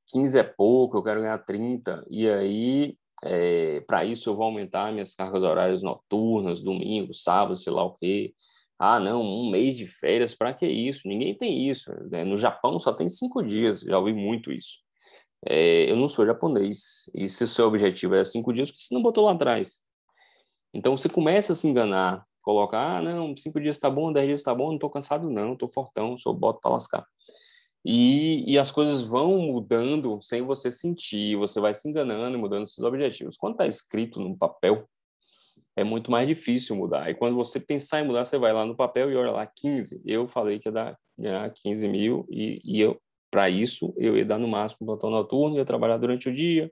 15 0.08 0.38
é 0.38 0.42
pouco, 0.42 0.96
eu 0.96 1.02
quero 1.02 1.20
ganhar 1.20 1.38
30, 1.38 2.04
e 2.08 2.28
aí, 2.28 2.96
é, 3.24 3.80
para 3.80 4.04
isso, 4.04 4.30
eu 4.30 4.36
vou 4.36 4.44
aumentar 4.44 4.92
minhas 4.92 5.14
cargas 5.14 5.42
horárias 5.42 5.82
noturnas, 5.82 6.62
domingo, 6.62 7.12
sábado, 7.12 7.56
sei 7.56 7.72
lá 7.72 7.82
o 7.84 7.94
quê, 7.94 8.32
ah, 8.84 8.98
não, 8.98 9.22
um 9.22 9.48
mês 9.48 9.76
de 9.76 9.86
férias, 9.86 10.34
para 10.34 10.52
que 10.52 10.66
isso? 10.66 11.06
Ninguém 11.06 11.36
tem 11.36 11.70
isso. 11.70 11.88
Né? 12.10 12.24
No 12.24 12.36
Japão 12.36 12.80
só 12.80 12.92
tem 12.92 13.08
cinco 13.08 13.40
dias, 13.40 13.78
já 13.78 13.96
ouvi 13.96 14.12
muito 14.12 14.50
isso. 14.50 14.80
É, 15.46 15.88
eu 15.88 15.94
não 15.94 16.08
sou 16.08 16.26
japonês, 16.26 17.08
e 17.14 17.28
se 17.28 17.44
o 17.44 17.46
seu 17.46 17.68
objetivo 17.68 18.16
é 18.16 18.24
cinco 18.24 18.52
dias, 18.52 18.72
por 18.72 18.76
que 18.76 18.82
você 18.82 18.92
não 18.92 19.00
botou 19.00 19.24
lá 19.24 19.32
atrás? 19.32 19.84
Então 20.74 20.96
você 20.96 21.08
começa 21.08 21.52
a 21.52 21.54
se 21.54 21.68
enganar, 21.68 22.26
colocar, 22.42 22.98
ah, 22.98 23.02
não, 23.02 23.36
cinco 23.36 23.60
dias 23.60 23.76
está 23.76 23.88
bom, 23.88 24.12
dez 24.12 24.26
dias 24.26 24.40
está 24.40 24.52
bom, 24.52 24.68
não 24.68 24.74
estou 24.74 24.90
cansado 24.90 25.30
não, 25.30 25.52
estou 25.52 25.68
fortão, 25.68 26.18
sou 26.18 26.34
boto 26.34 26.60
para 26.60 26.72
lascar. 26.72 27.06
E, 27.84 28.44
e, 28.52 28.58
as 28.58 28.72
coisas 28.72 29.02
vão 29.02 29.38
mudando 29.38 30.18
sem 30.22 30.42
você 30.42 30.72
sentir, 30.72 31.36
você 31.36 31.60
vai 31.60 31.72
se 31.72 31.88
enganando 31.88 32.36
e 32.36 32.40
mudando 32.40 32.66
seus 32.66 32.84
objetivos. 32.84 33.36
Quando 33.36 33.54
está 33.54 33.66
escrito 33.66 34.20
no 34.20 34.36
papel, 34.36 34.88
é 35.76 35.84
muito 35.84 36.10
mais 36.10 36.28
difícil 36.28 36.76
mudar. 36.76 37.10
E 37.10 37.14
quando 37.14 37.34
você 37.34 37.58
pensar 37.58 38.00
em 38.00 38.06
mudar, 38.06 38.24
você 38.24 38.38
vai 38.38 38.52
lá 38.52 38.64
no 38.64 38.76
papel 38.76 39.10
e 39.10 39.16
olha 39.16 39.30
lá, 39.30 39.46
15. 39.46 40.00
Eu 40.04 40.28
falei 40.28 40.58
que 40.58 40.68
ia 40.68 40.72
dar 40.72 40.98
ganhar 41.18 41.50
15 41.50 41.88
mil 41.88 42.26
e, 42.30 42.60
e 42.64 42.80
eu, 42.80 43.00
para 43.30 43.48
isso, 43.48 43.94
eu 43.96 44.16
ia 44.16 44.24
dar 44.24 44.38
no 44.38 44.48
máximo 44.48 44.78
um 44.82 44.86
plantão 44.86 45.10
noturno, 45.10 45.56
ia 45.56 45.64
trabalhar 45.64 45.96
durante 45.96 46.28
o 46.28 46.32
dia, 46.32 46.70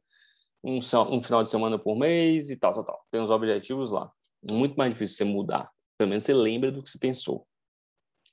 um, 0.63 0.79
um 0.79 1.23
final 1.23 1.43
de 1.43 1.49
semana 1.49 1.79
por 1.79 1.97
mês 1.97 2.51
e 2.51 2.57
tal, 2.57 2.75
tal, 2.75 2.85
tal. 2.85 3.01
Tem 3.11 3.21
os 3.21 3.31
objetivos 3.31 3.91
lá. 3.91 4.11
Muito 4.43 4.77
mais 4.77 4.93
difícil 4.93 5.17
você 5.17 5.25
mudar. 5.25 5.71
pelo 5.97 6.11
menos 6.11 6.25
você 6.25 6.35
lembra 6.35 6.71
do 6.71 6.83
que 6.83 6.91
você 6.91 6.99
pensou. 6.99 7.47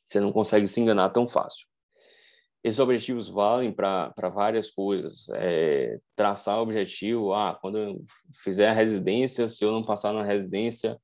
Você 0.04 0.20
não 0.20 0.32
consegue 0.32 0.68
se 0.68 0.80
enganar 0.80 1.10
tão 1.10 1.28
fácil. 1.28 1.68
Esses 2.68 2.80
objetivos 2.80 3.30
valem 3.30 3.72
para 3.72 4.12
várias 4.30 4.70
coisas. 4.70 5.30
É, 5.36 6.02
traçar 6.18 6.60
objetivo, 6.60 7.34
ah, 7.34 7.58
quando 7.62 7.78
eu 7.78 8.04
fizer 8.44 8.68
a 8.68 8.74
residência, 8.74 9.48
se 9.48 9.64
eu 9.64 9.72
não 9.72 9.86
passar 9.86 10.12
na 10.12 10.22
residência 10.22 10.98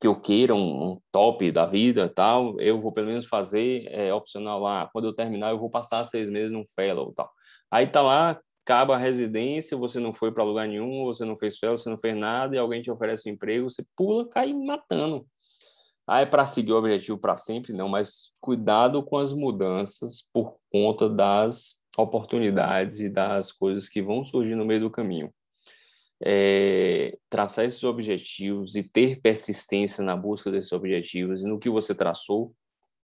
que 0.00 0.06
eu 0.06 0.18
queira, 0.18 0.54
um, 0.54 0.92
um 0.92 1.00
top 1.12 1.52
da 1.52 1.66
vida 1.66 2.08
tal, 2.08 2.58
eu 2.58 2.80
vou 2.80 2.92
pelo 2.92 3.08
menos 3.08 3.26
fazer 3.26 3.86
é, 3.90 4.12
opcional 4.14 4.58
lá. 4.58 4.88
Quando 4.90 5.08
eu 5.08 5.12
terminar, 5.12 5.50
eu 5.50 5.58
vou 5.58 5.68
passar 5.68 6.02
seis 6.04 6.30
meses 6.30 6.50
num 6.50 6.64
fellow 6.66 7.12
tal. 7.12 7.30
Aí 7.70 7.86
tá 7.86 8.00
lá, 8.00 8.40
acaba 8.64 8.94
a 8.94 8.98
residência, 8.98 9.76
você 9.76 10.00
não 10.00 10.12
foi 10.12 10.32
para 10.32 10.44
lugar 10.44 10.66
nenhum, 10.66 11.04
você 11.04 11.26
não 11.26 11.36
fez 11.36 11.58
fellow, 11.58 11.76
você 11.76 11.90
não 11.90 11.98
fez 11.98 12.16
nada, 12.16 12.56
e 12.56 12.58
alguém 12.58 12.80
te 12.80 12.90
oferece 12.90 13.28
um 13.28 13.34
emprego, 13.34 13.68
você 13.68 13.84
pula, 13.94 14.26
cai 14.30 14.54
matando. 14.54 15.26
Ah, 16.06 16.20
é 16.20 16.26
para 16.26 16.46
seguir 16.46 16.72
o 16.72 16.78
objetivo 16.78 17.18
para 17.18 17.36
sempre? 17.36 17.72
Não, 17.72 17.88
mas 17.88 18.30
cuidado 18.40 19.02
com 19.02 19.18
as 19.18 19.32
mudanças 19.32 20.24
por 20.32 20.56
conta 20.70 21.08
das 21.08 21.82
oportunidades 21.98 23.00
e 23.00 23.08
das 23.08 23.50
coisas 23.50 23.88
que 23.88 24.00
vão 24.00 24.24
surgir 24.24 24.54
no 24.54 24.64
meio 24.64 24.80
do 24.82 24.90
caminho. 24.90 25.32
É, 26.22 27.18
traçar 27.28 27.64
esses 27.64 27.82
objetivos 27.82 28.76
e 28.76 28.82
ter 28.82 29.20
persistência 29.20 30.02
na 30.04 30.16
busca 30.16 30.50
desses 30.50 30.72
objetivos 30.72 31.42
e 31.42 31.48
no 31.48 31.58
que 31.58 31.68
você 31.68 31.94
traçou 31.94 32.54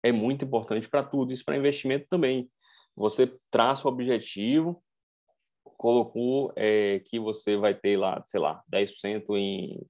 é 0.03 0.11
muito 0.11 0.45
importante 0.45 0.87
para 0.87 1.03
tudo. 1.03 1.33
Isso 1.33 1.43
para 1.43 1.57
investimento 1.57 2.05
também. 2.07 2.49
Você 2.95 3.33
traça 3.49 3.87
o 3.87 3.91
objetivo, 3.91 4.83
colocou 5.77 6.53
é, 6.55 6.99
que 6.99 7.19
você 7.19 7.57
vai 7.57 7.73
ter 7.73 7.97
lá, 7.97 8.21
sei 8.23 8.39
lá, 8.39 8.61
10% 8.67 9.35
em 9.35 9.81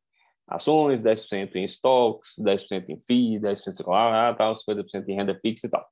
ações, 0.47 1.01
10% 1.01 1.55
em 1.55 1.63
estoques, 1.63 2.35
10% 2.39 2.89
em 2.89 2.99
FII, 2.99 3.39
10% 3.39 3.87
lá, 3.87 4.33
tal, 4.33 4.53
50% 4.55 5.07
em 5.07 5.15
renda 5.15 5.37
fixa 5.39 5.67
e 5.67 5.69
tal. 5.69 5.85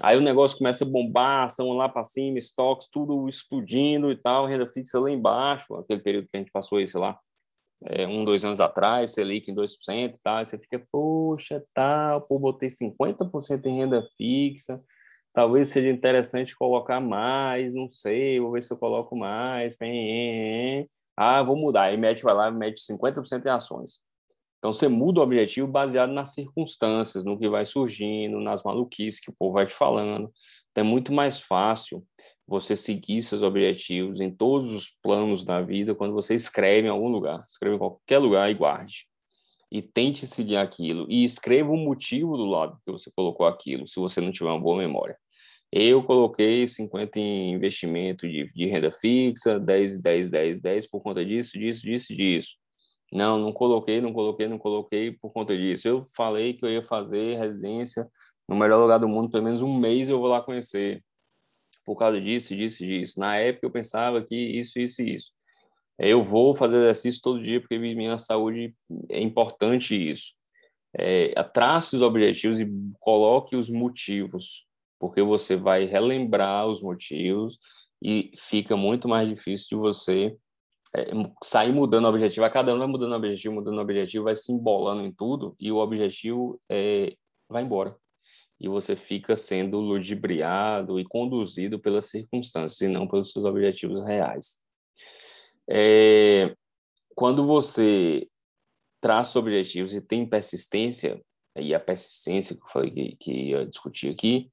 Aí 0.00 0.16
o 0.16 0.22
negócio 0.22 0.56
começa 0.56 0.84
a 0.84 0.88
bombar, 0.88 1.44
ação 1.44 1.70
lá 1.72 1.88
para 1.88 2.04
cima, 2.04 2.38
estoques, 2.38 2.88
tudo 2.88 3.28
explodindo 3.28 4.10
e 4.10 4.16
tal, 4.16 4.46
renda 4.46 4.66
fixa 4.66 4.98
lá 4.98 5.10
embaixo, 5.10 5.74
aquele 5.74 6.00
período 6.00 6.28
que 6.28 6.36
a 6.36 6.40
gente 6.40 6.50
passou 6.50 6.78
aí, 6.78 6.86
sei 6.86 6.98
lá, 6.98 7.18
é, 7.84 8.06
um, 8.06 8.24
dois 8.24 8.44
anos 8.44 8.60
atrás, 8.60 9.12
Selic 9.12 9.50
em 9.50 9.54
2% 9.54 10.14
e 10.14 10.18
tal, 10.22 10.36
aí 10.36 10.46
você 10.46 10.58
fica, 10.58 10.82
poxa, 10.90 11.62
tal, 11.74 12.22
pô, 12.22 12.38
botei 12.38 12.70
50% 12.70 13.66
em 13.66 13.78
renda 13.78 14.06
fixa, 14.16 14.82
talvez 15.32 15.68
seja 15.68 15.90
interessante 15.90 16.56
colocar 16.56 17.00
mais, 17.00 17.74
não 17.74 17.90
sei, 17.90 18.40
vou 18.40 18.52
ver 18.52 18.62
se 18.62 18.72
eu 18.72 18.78
coloco 18.78 19.16
mais, 19.16 19.76
ah, 21.16 21.42
vou 21.42 21.56
mudar. 21.56 21.84
Aí 21.84 21.96
mete, 21.96 22.22
vai 22.22 22.34
lá 22.34 22.50
mete 22.50 22.80
50% 22.80 23.44
em 23.44 23.50
ações. 23.50 24.00
Então 24.58 24.72
você 24.72 24.86
muda 24.86 25.18
o 25.18 25.22
objetivo 25.24 25.66
baseado 25.66 26.12
nas 26.12 26.34
circunstâncias, 26.34 27.24
no 27.24 27.36
que 27.36 27.48
vai 27.48 27.64
surgindo, 27.64 28.40
nas 28.40 28.62
maluquices 28.62 29.20
que 29.20 29.30
o 29.30 29.34
povo 29.36 29.54
vai 29.54 29.66
te 29.66 29.74
falando. 29.74 30.32
Então 30.70 30.84
é 30.84 30.86
muito 30.86 31.12
mais 31.12 31.40
fácil 31.40 32.06
você 32.46 32.76
seguir 32.76 33.22
seus 33.22 33.42
objetivos 33.42 34.20
em 34.20 34.30
todos 34.30 34.72
os 34.72 34.90
planos 35.02 35.44
da 35.44 35.60
vida 35.60 35.94
quando 35.94 36.14
você 36.14 36.34
escreve 36.34 36.86
em 36.86 36.90
algum 36.90 37.08
lugar. 37.08 37.44
Escreve 37.46 37.74
em 37.74 37.78
qualquer 37.78 38.18
lugar 38.18 38.50
e 38.50 38.54
guarde. 38.54 39.06
E 39.70 39.82
tente 39.82 40.26
seguir 40.26 40.56
aquilo. 40.56 41.10
E 41.10 41.24
escreva 41.24 41.70
o 41.70 41.76
motivo 41.76 42.36
do 42.36 42.44
lado 42.44 42.78
que 42.84 42.92
você 42.92 43.10
colocou 43.16 43.46
aquilo, 43.46 43.88
se 43.88 43.98
você 43.98 44.20
não 44.20 44.30
tiver 44.30 44.50
uma 44.50 44.60
boa 44.60 44.78
memória. 44.78 45.18
Eu 45.72 46.04
coloquei 46.04 46.66
50 46.66 47.18
em 47.18 47.54
investimento 47.54 48.28
de, 48.28 48.44
de 48.44 48.66
renda 48.66 48.90
fixa, 48.90 49.58
10, 49.58 50.02
10, 50.02 50.28
10, 50.28 50.60
10 50.60 50.86
por 50.86 51.00
conta 51.00 51.24
disso, 51.24 51.58
disso, 51.58 51.80
disso, 51.82 52.14
disso. 52.14 52.56
Não, 53.10 53.38
não 53.38 53.52
coloquei, 53.54 53.98
não 53.98 54.12
coloquei, 54.12 54.48
não 54.48 54.58
coloquei 54.58 55.12
por 55.12 55.32
conta 55.32 55.56
disso. 55.56 55.88
Eu 55.88 56.04
falei 56.04 56.52
que 56.52 56.64
eu 56.64 56.70
ia 56.70 56.84
fazer 56.84 57.38
residência 57.38 58.06
no 58.46 58.54
melhor 58.54 58.82
lugar 58.82 58.98
do 58.98 59.08
mundo, 59.08 59.30
pelo 59.30 59.44
menos 59.44 59.62
um 59.62 59.74
mês 59.74 60.10
eu 60.10 60.18
vou 60.20 60.28
lá 60.28 60.42
conhecer. 60.42 61.02
Por 61.86 61.96
causa 61.96 62.20
disso, 62.20 62.54
disso, 62.54 62.84
disso. 62.84 63.18
Na 63.18 63.36
época 63.36 63.66
eu 63.66 63.70
pensava 63.70 64.22
que 64.22 64.36
isso, 64.36 64.78
isso 64.78 65.00
e 65.00 65.14
isso. 65.14 65.32
Eu 65.98 66.22
vou 66.22 66.54
fazer 66.54 66.78
exercício 66.78 67.22
todo 67.22 67.42
dia 67.42 67.60
porque 67.60 67.78
minha 67.78 68.18
saúde 68.18 68.74
é 69.10 69.20
importante 69.20 69.94
isso. 69.96 70.32
É, 70.94 71.42
trace 71.44 71.96
os 71.96 72.02
objetivos 72.02 72.60
e 72.60 72.66
coloque 73.00 73.56
os 73.56 73.70
motivos 73.70 74.66
porque 75.02 75.20
você 75.20 75.56
vai 75.56 75.84
relembrar 75.84 76.64
os 76.68 76.80
motivos 76.80 77.58
e 78.00 78.30
fica 78.36 78.76
muito 78.76 79.08
mais 79.08 79.28
difícil 79.28 79.66
de 79.70 79.74
você 79.74 80.36
é, 80.94 81.06
sair 81.42 81.72
mudando 81.72 82.04
o 82.04 82.08
objetivo. 82.08 82.46
A 82.46 82.50
cada 82.50 82.72
um 82.72 82.78
vai 82.78 82.86
mudando 82.86 83.10
o 83.10 83.16
objetivo, 83.16 83.56
mudando 83.56 83.78
o 83.78 83.80
objetivo, 83.80 84.22
vai 84.22 84.36
se 84.36 84.52
embolando 84.52 85.02
em 85.02 85.12
tudo 85.12 85.56
e 85.58 85.72
o 85.72 85.78
objetivo 85.78 86.60
é, 86.70 87.16
vai 87.48 87.64
embora. 87.64 87.96
E 88.60 88.68
você 88.68 88.94
fica 88.94 89.36
sendo 89.36 89.80
ludibriado 89.80 91.00
e 91.00 91.04
conduzido 91.04 91.80
pelas 91.80 92.08
circunstâncias 92.08 92.80
e 92.80 92.86
não 92.86 93.08
pelos 93.08 93.32
seus 93.32 93.44
objetivos 93.44 94.06
reais. 94.06 94.60
É, 95.68 96.54
quando 97.16 97.44
você 97.44 98.28
traça 99.00 99.36
objetivos 99.36 99.96
e 99.96 100.00
tem 100.00 100.24
persistência, 100.28 101.20
e 101.56 101.74
a 101.74 101.80
persistência 101.80 102.54
que 102.54 102.62
eu 102.62 102.68
falei 102.68 102.90
que, 102.92 103.16
que 103.16 103.32
ia 103.48 103.66
discutir 103.66 104.08
aqui, 104.08 104.48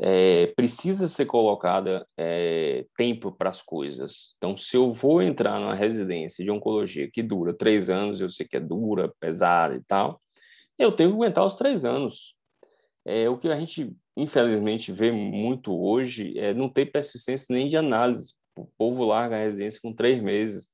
é, 0.00 0.48
precisa 0.56 1.06
ser 1.08 1.26
colocada 1.26 2.06
é, 2.18 2.84
tempo 2.96 3.30
para 3.30 3.50
as 3.50 3.62
coisas. 3.62 4.34
Então, 4.36 4.56
se 4.56 4.76
eu 4.76 4.88
vou 4.90 5.22
entrar 5.22 5.60
numa 5.60 5.74
residência 5.74 6.44
de 6.44 6.50
oncologia 6.50 7.10
que 7.10 7.22
dura 7.22 7.54
três 7.54 7.88
anos, 7.88 8.20
eu 8.20 8.28
sei 8.28 8.46
que 8.46 8.56
é 8.56 8.60
dura, 8.60 9.12
pesada 9.20 9.74
e 9.74 9.82
tal, 9.84 10.20
eu 10.78 10.92
tenho 10.92 11.10
que 11.10 11.16
aguentar 11.16 11.44
os 11.44 11.54
três 11.54 11.84
anos. 11.84 12.34
É, 13.04 13.28
o 13.28 13.38
que 13.38 13.48
a 13.48 13.58
gente, 13.58 13.94
infelizmente, 14.16 14.90
vê 14.90 15.12
muito 15.12 15.72
hoje 15.72 16.38
é 16.38 16.52
não 16.52 16.68
ter 16.68 16.86
persistência 16.86 17.54
nem 17.54 17.68
de 17.68 17.76
análise. 17.76 18.34
O 18.58 18.66
povo 18.78 19.04
larga 19.04 19.36
a 19.36 19.40
residência 19.40 19.80
com 19.80 19.92
três 19.92 20.20
meses. 20.20 20.68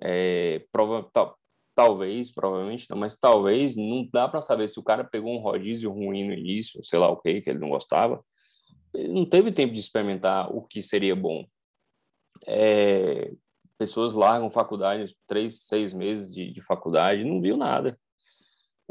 É, 0.00 0.64
prova, 0.70 1.08
tal, 1.12 1.36
talvez, 1.74 2.30
provavelmente 2.30 2.86
não, 2.88 2.96
mas 2.96 3.18
talvez 3.18 3.76
não 3.76 4.08
dá 4.10 4.28
para 4.28 4.40
saber 4.40 4.68
se 4.68 4.78
o 4.78 4.82
cara 4.82 5.04
pegou 5.04 5.34
um 5.34 5.40
rodízio 5.40 5.90
ruim 5.90 6.26
no 6.26 6.32
início, 6.32 6.82
sei 6.84 6.98
lá 6.98 7.08
o 7.08 7.16
que, 7.16 7.40
que 7.40 7.50
ele 7.50 7.58
não 7.58 7.70
gostava, 7.70 8.22
não 8.94 9.24
teve 9.24 9.52
tempo 9.52 9.72
de 9.72 9.80
experimentar 9.80 10.54
o 10.54 10.62
que 10.62 10.82
seria 10.82 11.16
bom. 11.16 11.46
É, 12.46 13.32
pessoas 13.78 14.14
largam 14.14 14.50
faculdade, 14.50 15.16
três, 15.26 15.62
seis 15.62 15.92
meses 15.92 16.34
de, 16.34 16.52
de 16.52 16.60
faculdade, 16.62 17.24
não 17.24 17.40
viu 17.40 17.56
nada. 17.56 17.98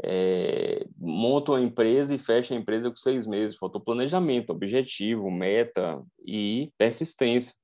É, 0.04 0.84
montam 0.98 1.54
a 1.54 1.60
empresa 1.60 2.14
e 2.14 2.18
fecham 2.18 2.56
a 2.56 2.60
empresa 2.60 2.90
com 2.90 2.96
seis 2.96 3.26
meses. 3.26 3.56
Faltou 3.56 3.80
planejamento, 3.80 4.50
objetivo, 4.50 5.30
meta 5.30 6.02
e 6.26 6.70
persistência. 6.76 7.54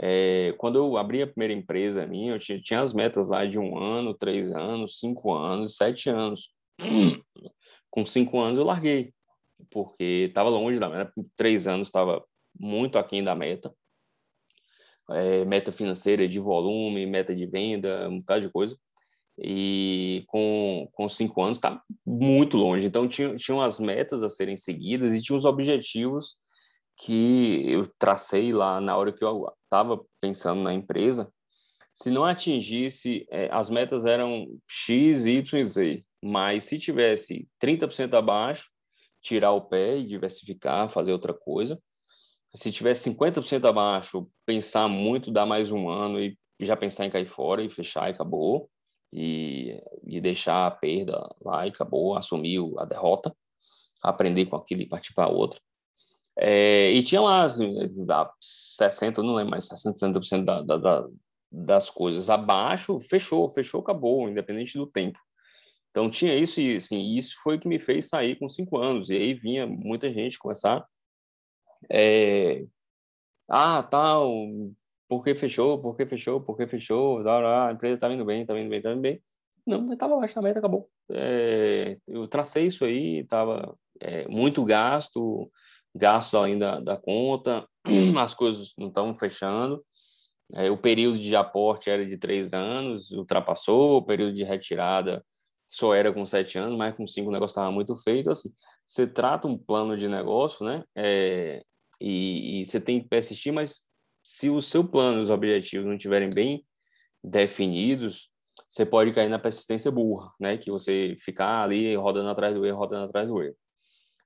É, 0.00 0.54
quando 0.58 0.76
eu 0.76 0.96
abri 0.96 1.22
a 1.22 1.26
primeira 1.26 1.54
empresa 1.54 2.06
minha, 2.06 2.32
eu 2.32 2.38
tinha, 2.38 2.60
tinha 2.60 2.80
as 2.80 2.92
metas 2.92 3.28
lá 3.28 3.46
de 3.46 3.58
um 3.58 3.78
ano, 3.78 4.14
três 4.14 4.52
anos, 4.52 5.00
cinco 5.00 5.34
anos, 5.34 5.76
sete 5.76 6.10
anos. 6.10 6.50
Com 7.90 8.04
cinco 8.04 8.38
anos 8.38 8.58
eu 8.58 8.64
larguei 8.64 9.12
porque 9.70 10.26
estava 10.28 10.48
longe 10.48 10.78
da 10.78 10.88
meta, 10.88 11.12
três 11.36 11.66
anos 11.66 11.88
estava 11.88 12.24
muito 12.58 12.98
aquém 12.98 13.22
da 13.22 13.34
meta. 13.34 13.72
É, 15.10 15.44
meta 15.44 15.72
financeira 15.72 16.28
de 16.28 16.38
volume, 16.38 17.06
meta 17.06 17.34
de 17.34 17.46
venda, 17.46 18.08
um 18.08 18.18
bocado 18.18 18.42
de 18.42 18.52
coisa. 18.52 18.76
E 19.40 20.24
com, 20.26 20.88
com 20.92 21.08
cinco 21.08 21.42
anos 21.42 21.58
está 21.58 21.80
muito 22.04 22.56
longe. 22.56 22.86
Então, 22.86 23.08
tinha, 23.08 23.34
tinham 23.36 23.60
as 23.62 23.78
metas 23.78 24.22
a 24.22 24.28
serem 24.28 24.56
seguidas 24.56 25.12
e 25.12 25.22
tinha 25.22 25.36
os 25.36 25.44
objetivos 25.44 26.36
que 26.98 27.62
eu 27.70 27.86
tracei 27.98 28.52
lá 28.52 28.80
na 28.80 28.96
hora 28.96 29.12
que 29.12 29.24
eu 29.24 29.46
estava 29.64 30.04
pensando 30.20 30.62
na 30.62 30.74
empresa. 30.74 31.32
Se 31.92 32.10
não 32.10 32.24
atingisse, 32.24 33.26
é, 33.30 33.48
as 33.52 33.70
metas 33.70 34.04
eram 34.04 34.46
X, 34.68 35.26
Y, 35.26 35.64
Z, 35.64 36.04
mas 36.22 36.64
se 36.64 36.78
tivesse 36.78 37.48
30% 37.62 38.14
abaixo, 38.14 38.68
tirar 39.28 39.52
o 39.52 39.60
pé 39.60 39.98
e 39.98 40.06
diversificar, 40.06 40.88
fazer 40.88 41.12
outra 41.12 41.34
coisa. 41.34 41.80
Se 42.54 42.72
tiver 42.72 42.94
50% 42.94 43.68
abaixo, 43.68 44.28
pensar 44.46 44.88
muito, 44.88 45.30
dar 45.30 45.44
mais 45.44 45.70
um 45.70 45.88
ano 45.88 46.18
e 46.18 46.36
já 46.60 46.76
pensar 46.76 47.04
em 47.04 47.10
cair 47.10 47.26
fora 47.26 47.62
e 47.62 47.68
fechar 47.68 48.08
e 48.08 48.12
acabou. 48.12 48.70
E, 49.10 49.82
e 50.04 50.20
deixar 50.20 50.66
a 50.66 50.70
perda 50.70 51.34
lá 51.42 51.66
e 51.66 51.70
acabou, 51.70 52.14
assumir 52.14 52.60
a 52.76 52.84
derrota, 52.84 53.34
aprender 54.02 54.44
com 54.44 54.56
aquilo 54.56 54.82
e 54.82 54.88
partir 54.88 55.14
para 55.14 55.30
outra. 55.30 55.58
É, 56.38 56.92
e 56.92 57.02
tinha 57.02 57.20
lá 57.20 57.42
assim, 57.42 57.74
60, 58.38 59.22
não 59.22 59.34
lembro 59.34 59.52
mais, 59.52 59.66
60, 59.66 59.98
70% 59.98 60.44
da, 60.44 60.60
da, 60.60 60.76
da, 60.76 61.08
das 61.50 61.90
coisas 61.90 62.28
abaixo, 62.28 63.00
fechou, 63.00 63.48
fechou, 63.48 63.80
acabou, 63.80 64.28
independente 64.28 64.76
do 64.76 64.86
tempo. 64.86 65.18
Então 65.90 66.10
tinha 66.10 66.34
isso 66.36 66.60
e 66.60 66.76
assim, 66.76 67.16
isso 67.16 67.34
foi 67.42 67.56
o 67.56 67.60
que 67.60 67.68
me 67.68 67.78
fez 67.78 68.08
sair 68.08 68.36
com 68.38 68.48
cinco 68.48 68.78
anos. 68.78 69.10
E 69.10 69.14
aí 69.16 69.34
vinha 69.34 69.66
muita 69.66 70.12
gente 70.12 70.38
começar. 70.38 70.86
É, 71.90 72.64
ah, 73.48 73.82
tal, 73.82 74.30
por 75.08 75.24
que 75.24 75.34
fechou? 75.34 75.80
Por 75.80 75.96
que 75.96 76.06
fechou? 76.06 76.40
Por 76.40 76.56
que 76.56 76.66
fechou? 76.66 77.26
A 77.26 77.72
empresa 77.72 77.98
tá 77.98 78.12
indo 78.12 78.24
bem, 78.24 78.44
tá 78.44 78.58
indo 78.58 78.68
bem, 78.68 78.80
tá 78.80 78.92
indo 78.92 79.00
bem. 79.00 79.20
Não, 79.66 79.92
estava 79.92 80.14
abaixo 80.14 80.34
da 80.34 80.42
meta, 80.42 80.58
acabou. 80.58 80.88
É, 81.10 81.98
eu 82.06 82.28
tracei 82.28 82.66
isso 82.66 82.84
aí, 82.84 83.20
estava 83.20 83.76
é, 84.00 84.26
muito 84.28 84.64
gasto, 84.64 85.50
gastos 85.94 86.34
além 86.34 86.58
da, 86.58 86.80
da 86.80 86.96
conta, 86.96 87.66
as 88.18 88.34
coisas 88.34 88.72
não 88.78 88.88
estavam 88.88 89.14
fechando. 89.14 89.84
É, 90.54 90.70
o 90.70 90.78
período 90.78 91.18
de 91.18 91.34
aporte 91.36 91.90
era 91.90 92.06
de 92.06 92.16
três 92.16 92.54
anos, 92.54 93.10
ultrapassou, 93.10 93.98
o 93.98 94.02
período 94.02 94.32
de 94.34 94.44
retirada 94.44 95.22
só 95.68 95.94
era 95.94 96.12
com 96.12 96.24
sete 96.24 96.58
anos, 96.58 96.78
mas 96.78 96.96
com 96.96 97.06
cinco 97.06 97.28
o 97.28 97.32
negócio 97.32 97.52
estava 97.52 97.70
muito 97.70 97.94
feito. 97.96 98.30
Assim, 98.30 98.50
você 98.84 99.06
trata 99.06 99.46
um 99.46 99.58
plano 99.58 99.96
de 99.96 100.08
negócio, 100.08 100.64
né? 100.64 100.82
É, 100.96 101.62
e, 102.00 102.60
e, 102.60 102.66
você 102.66 102.80
tem 102.80 103.00
que 103.00 103.08
persistir, 103.08 103.52
mas 103.52 103.82
se 104.24 104.48
o 104.48 104.62
seu 104.62 104.82
plano, 104.82 105.20
os 105.20 105.30
objetivos 105.30 105.86
não 105.86 105.94
estiverem 105.94 106.30
bem 106.34 106.64
definidos, 107.22 108.30
você 108.68 108.86
pode 108.86 109.12
cair 109.12 109.28
na 109.28 109.38
persistência 109.38 109.90
burra, 109.90 110.32
né? 110.40 110.56
Que 110.56 110.70
você 110.70 111.16
ficar 111.20 111.62
ali 111.62 111.94
rodando 111.96 112.30
atrás 112.30 112.54
do 112.54 112.64
erro, 112.64 112.78
rodando 112.78 113.04
atrás 113.04 113.28
do 113.28 113.42
erro. 113.42 113.56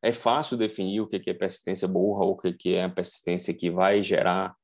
É 0.00 0.12
fácil 0.12 0.56
definir 0.56 1.00
o 1.00 1.06
que 1.06 1.30
é 1.30 1.34
persistência 1.34 1.88
burra 1.88 2.24
ou 2.24 2.32
o 2.32 2.36
que 2.36 2.74
é 2.74 2.84
a 2.84 2.90
persistência 2.90 3.54
que 3.54 3.70
vai 3.70 4.02
gerar 4.02 4.54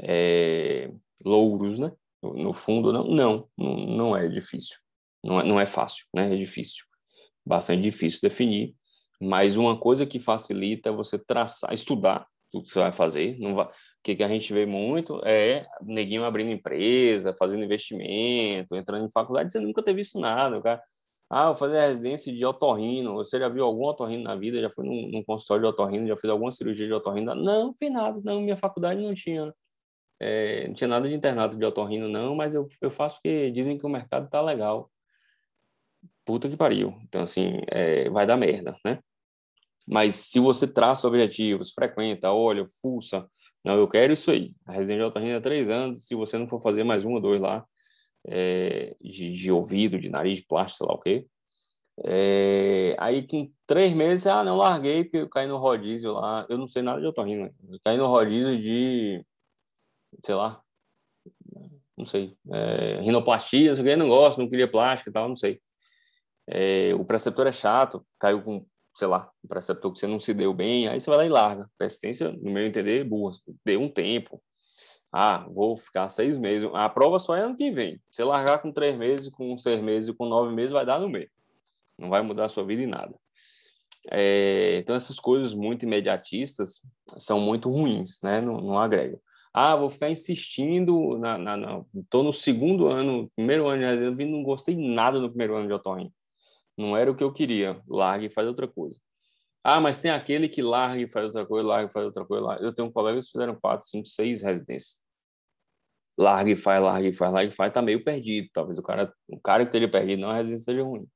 é, 0.00 0.90
louros, 1.24 1.78
né? 1.78 1.92
No 2.22 2.52
fundo, 2.52 2.92
não, 2.92 3.04
não, 3.08 3.48
não 3.58 4.16
é 4.16 4.28
difícil. 4.28 4.76
Não 5.22 5.40
é, 5.40 5.44
não 5.44 5.60
é 5.60 5.66
fácil, 5.66 6.04
né? 6.14 6.34
É 6.34 6.36
difícil. 6.36 6.84
Bastante 7.44 7.82
difícil 7.82 8.20
definir. 8.22 8.74
Mas 9.20 9.56
uma 9.56 9.78
coisa 9.78 10.04
que 10.04 10.18
facilita 10.18 10.88
é 10.88 10.92
você 10.92 11.18
traçar, 11.18 11.72
estudar 11.72 12.26
tudo 12.50 12.64
que 12.64 12.72
você 12.72 12.80
vai 12.80 12.92
fazer. 12.92 13.38
Não 13.38 13.54
vai... 13.54 13.66
O 13.66 13.70
que, 14.02 14.16
que 14.16 14.22
a 14.22 14.28
gente 14.28 14.52
vê 14.52 14.66
muito 14.66 15.20
é 15.24 15.64
neguinho 15.80 16.24
abrindo 16.24 16.50
empresa, 16.50 17.34
fazendo 17.38 17.64
investimento, 17.64 18.76
entrando 18.76 19.06
em 19.06 19.10
faculdade, 19.10 19.52
você 19.52 19.60
nunca 19.60 19.82
teve 19.82 20.00
isso 20.00 20.20
nada, 20.20 20.60
cara. 20.60 20.82
Ah, 21.30 21.46
vou 21.46 21.54
fazer 21.54 21.80
residência 21.80 22.30
de 22.30 22.44
otorrino. 22.44 23.14
Você 23.14 23.38
já 23.38 23.48
viu 23.48 23.64
algum 23.64 23.86
otorrino 23.86 24.24
na 24.24 24.36
vida? 24.36 24.60
Já 24.60 24.68
foi 24.68 24.84
num, 24.84 25.08
num 25.10 25.24
consultório 25.24 25.62
de 25.62 25.68
otorrino? 25.70 26.06
Já 26.06 26.16
fez 26.16 26.30
alguma 26.30 26.50
cirurgia 26.50 26.86
de 26.86 26.92
otorrino? 26.92 27.34
Não, 27.34 27.66
não 27.66 27.74
fiz 27.74 27.90
nada. 27.90 28.20
Não, 28.22 28.42
minha 28.42 28.56
faculdade 28.56 29.00
não 29.00 29.14
tinha. 29.14 29.50
É, 30.20 30.68
não 30.68 30.74
tinha 30.74 30.88
nada 30.88 31.08
de 31.08 31.14
internato 31.14 31.56
de 31.56 31.64
otorrino, 31.64 32.06
não, 32.06 32.34
mas 32.36 32.54
eu, 32.54 32.68
eu 32.80 32.90
faço 32.90 33.16
porque 33.16 33.50
dizem 33.50 33.78
que 33.78 33.86
o 33.86 33.88
mercado 33.88 34.28
tá 34.28 34.42
legal. 34.42 34.91
Puta 36.24 36.48
que 36.48 36.56
pariu. 36.56 36.96
Então, 37.04 37.22
assim, 37.22 37.60
é, 37.68 38.08
vai 38.10 38.26
dar 38.26 38.36
merda, 38.36 38.76
né? 38.84 39.00
Mas 39.86 40.14
se 40.14 40.38
você 40.38 40.66
traça 40.66 41.08
objetivos, 41.08 41.72
frequenta, 41.72 42.32
olha, 42.32 42.64
fuça, 42.80 43.28
não, 43.64 43.74
eu 43.76 43.88
quero 43.88 44.12
isso 44.12 44.30
aí. 44.30 44.54
A 44.64 44.72
residência 44.72 45.04
de 45.04 45.08
otorrino 45.08 45.36
é 45.36 45.40
três 45.40 45.68
anos, 45.68 46.06
se 46.06 46.14
você 46.14 46.38
não 46.38 46.46
for 46.46 46.60
fazer 46.60 46.84
mais 46.84 47.04
um 47.04 47.14
ou 47.14 47.20
dois 47.20 47.40
lá, 47.40 47.64
é, 48.26 48.94
de, 49.00 49.30
de, 49.30 49.52
ouvido, 49.52 49.98
de 49.98 50.08
nariz, 50.08 50.38
de 50.38 50.46
plástico, 50.46 50.78
sei 50.78 50.86
lá 50.86 50.94
o 50.94 51.00
quê. 51.00 51.26
É, 52.04 52.96
aí 52.98 53.26
com 53.26 53.50
três 53.66 53.92
meses, 53.92 54.26
ah, 54.26 54.42
não, 54.44 54.56
larguei 54.56 55.04
porque 55.04 55.18
eu 55.18 55.28
caí 55.28 55.46
no 55.46 55.58
rodízio 55.58 56.12
lá. 56.12 56.46
Eu 56.48 56.58
não 56.58 56.68
sei 56.68 56.82
nada 56.82 57.00
de 57.00 57.06
otorrino, 57.06 57.52
eu 57.68 57.78
caí 57.84 57.96
no 57.96 58.06
rodízio 58.06 58.58
de 58.58 59.24
sei 60.24 60.34
lá, 60.34 60.62
não 61.96 62.04
sei, 62.04 62.36
é, 62.52 63.00
rinoplastia, 63.00 63.74
não 63.74 63.76
sei 63.76 63.96
não 63.96 64.08
gosto, 64.08 64.40
não 64.40 64.48
queria 64.48 64.70
plástica 64.70 65.10
e 65.10 65.12
tal, 65.12 65.28
não 65.28 65.36
sei. 65.36 65.60
É, 66.54 66.94
o 66.94 67.04
preceptor 67.04 67.46
é 67.46 67.52
chato, 67.52 68.04
caiu 68.20 68.42
com, 68.42 68.66
sei 68.94 69.08
lá, 69.08 69.30
um 69.42 69.48
preceptor 69.48 69.90
que 69.90 69.98
você 69.98 70.06
não 70.06 70.20
se 70.20 70.34
deu 70.34 70.52
bem, 70.52 70.86
aí 70.86 71.00
você 71.00 71.08
vai 71.08 71.18
lá 71.20 71.24
e 71.24 71.28
larga. 71.30 71.70
Persistência, 71.78 72.30
no 72.30 72.52
meu 72.52 72.66
entender, 72.66 73.04
burra, 73.04 73.34
deu 73.64 73.80
um 73.80 73.88
tempo. 73.88 74.42
Ah, 75.10 75.46
vou 75.50 75.76
ficar 75.76 76.08
seis 76.10 76.36
meses. 76.36 76.68
A 76.74 76.88
prova 76.90 77.18
só 77.18 77.34
é 77.34 77.40
ano 77.40 77.56
que 77.56 77.70
vem. 77.70 77.98
Você 78.10 78.22
largar 78.22 78.60
com 78.60 78.70
três 78.70 78.96
meses, 78.98 79.30
com 79.30 79.58
seis 79.58 79.78
meses, 79.78 80.14
com 80.14 80.26
nove 80.26 80.54
meses, 80.54 80.72
vai 80.72 80.84
dar 80.84 81.00
no 81.00 81.08
meio. 81.08 81.30
Não 81.98 82.10
vai 82.10 82.20
mudar 82.20 82.44
a 82.46 82.48
sua 82.48 82.64
vida 82.64 82.82
em 82.82 82.86
nada. 82.86 83.14
É, 84.10 84.78
então, 84.78 84.94
essas 84.94 85.18
coisas 85.18 85.54
muito 85.54 85.84
imediatistas 85.84 86.82
são 87.16 87.40
muito 87.40 87.70
ruins, 87.70 88.20
né? 88.22 88.40
Não, 88.40 88.60
não 88.60 88.78
agregam. 88.78 89.18
Ah, 89.54 89.76
vou 89.76 89.88
ficar 89.90 90.10
insistindo, 90.10 91.18
na, 91.18 91.38
na, 91.38 91.56
na, 91.56 91.84
tô 92.10 92.22
no 92.22 92.32
segundo 92.32 92.88
ano, 92.88 93.30
primeiro 93.36 93.68
ano 93.68 94.16
de 94.16 94.24
não 94.24 94.42
gostei 94.42 94.76
nada 94.76 95.20
no 95.20 95.28
primeiro 95.28 95.56
ano 95.56 95.68
de 95.68 95.74
otorrino. 95.74 96.12
Não 96.76 96.96
era 96.96 97.10
o 97.10 97.14
que 97.14 97.24
eu 97.24 97.32
queria. 97.32 97.80
Larga 97.88 98.26
e 98.26 98.30
faz 98.30 98.46
outra 98.48 98.66
coisa. 98.68 98.98
Ah, 99.64 99.80
mas 99.80 99.98
tem 99.98 100.10
aquele 100.10 100.48
que 100.48 100.60
larga 100.60 101.00
e 101.00 101.10
faz 101.10 101.26
outra 101.26 101.46
coisa, 101.46 101.68
larga 101.68 101.88
e 101.88 101.92
faz 101.92 102.06
outra 102.06 102.24
coisa. 102.24 102.44
Larga. 102.44 102.64
Eu 102.64 102.74
tenho 102.74 102.90
colegas 102.92 103.26
que 103.26 103.32
fizeram 103.32 103.54
quatro, 103.60 103.86
cinco, 103.86 104.06
seis 104.08 104.42
residências. 104.42 105.00
Larga 106.18 106.50
e 106.50 106.56
faz, 106.56 106.82
larga 106.82 107.08
e 107.08 107.12
faz, 107.12 107.32
larga 107.32 107.52
e 107.52 107.54
faz, 107.54 107.72
tá 107.72 107.80
meio 107.80 108.02
perdido. 108.04 108.48
Talvez 108.52 108.78
o 108.78 108.82
cara, 108.82 109.12
o 109.28 109.40
cara 109.40 109.64
que 109.64 109.68
esteja 109.68 109.88
perdido, 109.88 110.20
não 110.20 110.30
a 110.30 110.34
residência 110.34 110.64
seja 110.64 110.82
ruim. 110.82 111.06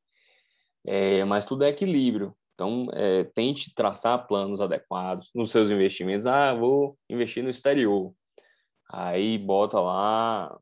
É, 0.87 1.25
mas 1.25 1.45
tudo 1.45 1.65
é 1.65 1.69
equilíbrio. 1.69 2.35
Então, 2.55 2.87
é, 2.93 3.25
tente 3.25 3.75
traçar 3.75 4.27
planos 4.27 4.61
adequados 4.61 5.31
nos 5.35 5.51
seus 5.51 5.71
investimentos. 5.71 6.27
Ah, 6.27 6.55
vou 6.55 6.97
investir 7.11 7.43
no 7.43 7.51
exterior. 7.51 8.15
Aí 8.91 9.37
bota 9.37 9.81
lá 9.81 10.57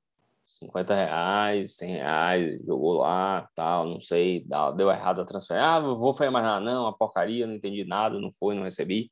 50 0.47 0.95
reais, 0.95 1.77
100 1.77 1.97
reais, 1.97 2.61
jogou 2.65 2.95
lá, 2.95 3.49
tal, 3.55 3.89
não 3.89 4.01
sei, 4.01 4.45
deu 4.77 4.91
errado 4.91 5.21
a 5.21 5.25
transferência. 5.25 5.69
Ah, 5.69 5.81
vou 5.81 6.13
fazer 6.13 6.31
mais 6.31 6.45
nada, 6.45 6.65
não, 6.65 6.87
a 6.87 6.93
porcaria, 6.93 7.47
não 7.47 7.55
entendi 7.55 7.85
nada, 7.85 8.19
não 8.21 8.33
foi, 8.33 8.55
não 8.55 8.63
recebi. 8.63 9.11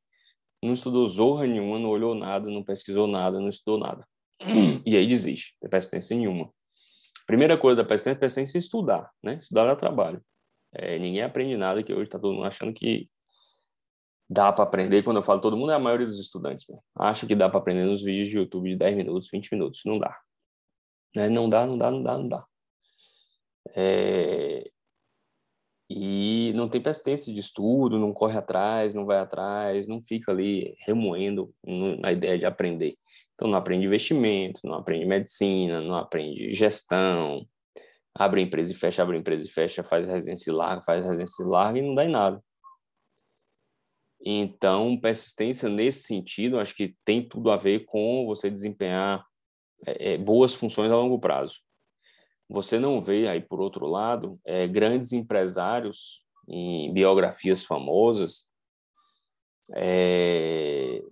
Não 0.62 0.73
estudou 0.75 1.07
zorra 1.07 1.47
nenhuma, 1.47 1.79
não 1.79 1.88
olhou 1.88 2.14
nada, 2.14 2.51
não 2.51 2.62
pesquisou 2.62 3.07
nada, 3.07 3.40
não 3.40 3.49
estudou 3.49 3.79
nada. 3.79 4.07
E 4.87 4.97
aí 4.97 5.07
desiste, 5.07 5.57
não 5.62 5.71
persistência 5.71 6.16
nenhuma. 6.16 6.51
Primeira 7.27 7.57
coisa 7.57 7.77
da 7.77 7.85
persistência 7.85 8.18
persistência 8.18 8.59
é 8.59 8.61
estudar, 8.61 9.11
né? 9.23 9.38
Estudar 9.40 9.66
dá 9.66 9.77
trabalho. 9.77 10.23
É, 10.75 10.99
ninguém 10.99 11.23
aprende 11.23 11.57
nada 11.57 11.83
que 11.83 11.92
hoje 11.92 12.05
está 12.05 12.18
todo 12.18 12.35
mundo 12.35 12.47
achando 12.47 12.73
que 12.73 13.09
dá 14.29 14.53
para 14.53 14.64
aprender. 14.64 15.03
Quando 15.03 15.18
eu 15.18 15.23
falo 15.23 15.40
todo 15.40 15.57
mundo, 15.57 15.73
é 15.73 15.75
a 15.75 15.79
maioria 15.79 16.07
dos 16.07 16.18
estudantes. 16.18 16.66
Né? 16.68 16.79
Acha 16.97 17.27
que 17.27 17.35
dá 17.35 17.49
para 17.49 17.59
aprender 17.59 17.85
nos 17.85 18.03
vídeos 18.03 18.31
de 18.31 18.38
YouTube 18.38 18.71
de 18.71 18.77
10 18.77 18.97
minutos, 18.97 19.29
20 19.31 19.53
minutos. 19.53 19.83
Não 19.85 19.99
dá. 19.99 20.18
Né? 21.14 21.29
Não 21.29 21.48
dá, 21.48 21.66
não 21.66 21.77
dá, 21.79 21.90
não 21.90 22.03
dá, 22.03 22.18
não 22.18 22.29
dá. 22.29 22.46
É... 23.75 24.70
E 25.88 26.53
não 26.55 26.68
tem 26.70 26.81
persistência 26.81 27.33
de 27.35 27.40
estudo, 27.40 27.98
não 27.98 28.14
corre 28.14 28.38
atrás, 28.38 28.94
não 28.94 29.05
vai 29.05 29.18
atrás, 29.18 29.87
não 29.87 30.01
fica 30.01 30.33
ali 30.33 30.75
remoendo 30.87 31.55
na 32.01 32.11
ideia 32.12 32.38
de 32.38 32.46
aprender. 32.46 32.96
Então, 33.35 33.46
não 33.46 33.59
aprende 33.59 33.87
investimento, 33.87 34.61
não 34.64 34.75
aprende 34.75 35.05
medicina, 35.05 35.83
não 35.83 35.96
aprende 35.96 36.53
gestão, 36.55 37.46
abre 38.14 38.40
empresa 38.40 38.72
e 38.72 38.75
fecha, 38.75 39.03
abre 39.03 39.18
empresa 39.18 39.44
e 39.44 39.48
fecha, 39.48 39.83
faz 39.83 40.07
residência 40.07 40.53
larga, 40.53 40.83
faz 40.83 41.05
residência 41.05 41.44
larga 41.44 41.79
e 41.79 41.83
não 41.83 41.94
dá 41.94 42.05
em 42.05 42.11
nada. 42.11 42.42
Então, 44.25 44.98
persistência 44.98 45.68
nesse 45.68 46.05
sentido, 46.05 46.59
acho 46.59 46.75
que 46.75 46.96
tem 47.05 47.27
tudo 47.29 47.51
a 47.51 47.57
ver 47.57 47.85
com 47.85 48.25
você 48.25 48.48
desempenhar 48.48 49.27
é, 49.87 50.14
é, 50.14 50.18
boas 50.18 50.55
funções 50.55 50.90
a 50.90 50.97
longo 50.97 51.18
prazo. 51.18 51.61
Você 52.49 52.79
não 52.79 53.01
vê 53.01 53.29
aí, 53.29 53.40
por 53.40 53.61
outro 53.61 53.87
lado, 53.87 54.38
é, 54.45 54.66
grandes 54.66 55.12
empresários 55.12 56.23
em 56.49 56.92
biografias 56.92 57.64
famosas, 57.64 58.47
é, 59.75 61.03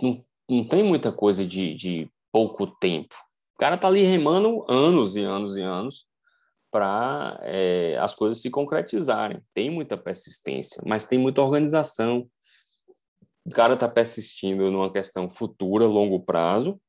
não, 0.00 0.24
não 0.48 0.66
tem 0.66 0.82
muita 0.82 1.12
coisa 1.12 1.46
de, 1.46 1.74
de 1.74 2.10
pouco 2.32 2.66
tempo. 2.66 3.14
O 3.54 3.58
cara 3.58 3.78
tá 3.78 3.88
ali 3.88 4.04
remando 4.04 4.64
anos 4.68 5.16
e 5.16 5.22
anos 5.22 5.56
e 5.56 5.62
anos 5.62 6.06
para 6.70 7.38
é, 7.42 7.96
as 7.98 8.14
coisas 8.14 8.40
se 8.40 8.50
concretizarem. 8.50 9.42
Tem 9.54 9.70
muita 9.70 9.96
persistência, 9.96 10.82
mas 10.86 11.04
tem 11.04 11.18
muita 11.18 11.42
organização, 11.42 12.28
o 13.44 13.50
cara 13.50 13.74
está 13.74 13.88
persistindo 13.88 14.70
numa 14.70 14.92
questão 14.92 15.28
futura, 15.28 15.86
longo 15.86 16.20
prazo, 16.20 16.80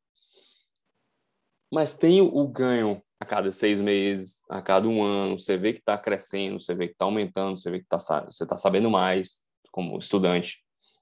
mas 1.72 1.98
tem 1.98 2.22
o 2.22 2.48
ganho 2.48 3.02
a 3.20 3.26
cada 3.26 3.52
seis 3.52 3.80
meses, 3.80 4.42
a 4.50 4.62
cada 4.62 4.88
um 4.88 5.04
ano, 5.04 5.40
você 5.40 5.58
vê 5.58 5.74
que 5.74 5.80
está 5.80 5.98
crescendo, 5.98 6.60
você 6.60 6.74
vê 6.74 6.88
que 6.88 6.94
está 6.94 7.06
aumentando, 7.06 7.58
você 7.58 7.70
vê 7.70 7.80
que 7.80 7.86
tá, 7.88 7.98
você 7.98 8.44
está 8.44 8.58
sabendo 8.58 8.90
mais 8.90 9.42
como 9.72 9.98
estudante. 9.98 10.60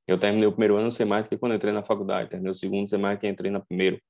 Eu 0.07 0.17
terminei 0.17 0.47
o 0.47 0.51
primeiro 0.51 0.75
ano, 0.75 0.83
não 0.83 0.91
sei 0.91 1.05
mais 1.05 1.27
que 1.27 1.37
quando 1.37 1.55
entrei 1.55 1.71
na 1.71 1.83
faculdade, 1.83 2.29
terminei 2.29 2.51
o 2.51 2.55
segundo, 2.55 2.79
não 2.79 2.87
sei 2.87 2.99
mais 2.99 3.19
que 3.19 3.27
entrei 3.27 3.51
na 3.51 3.59
primeiro. 3.59 4.01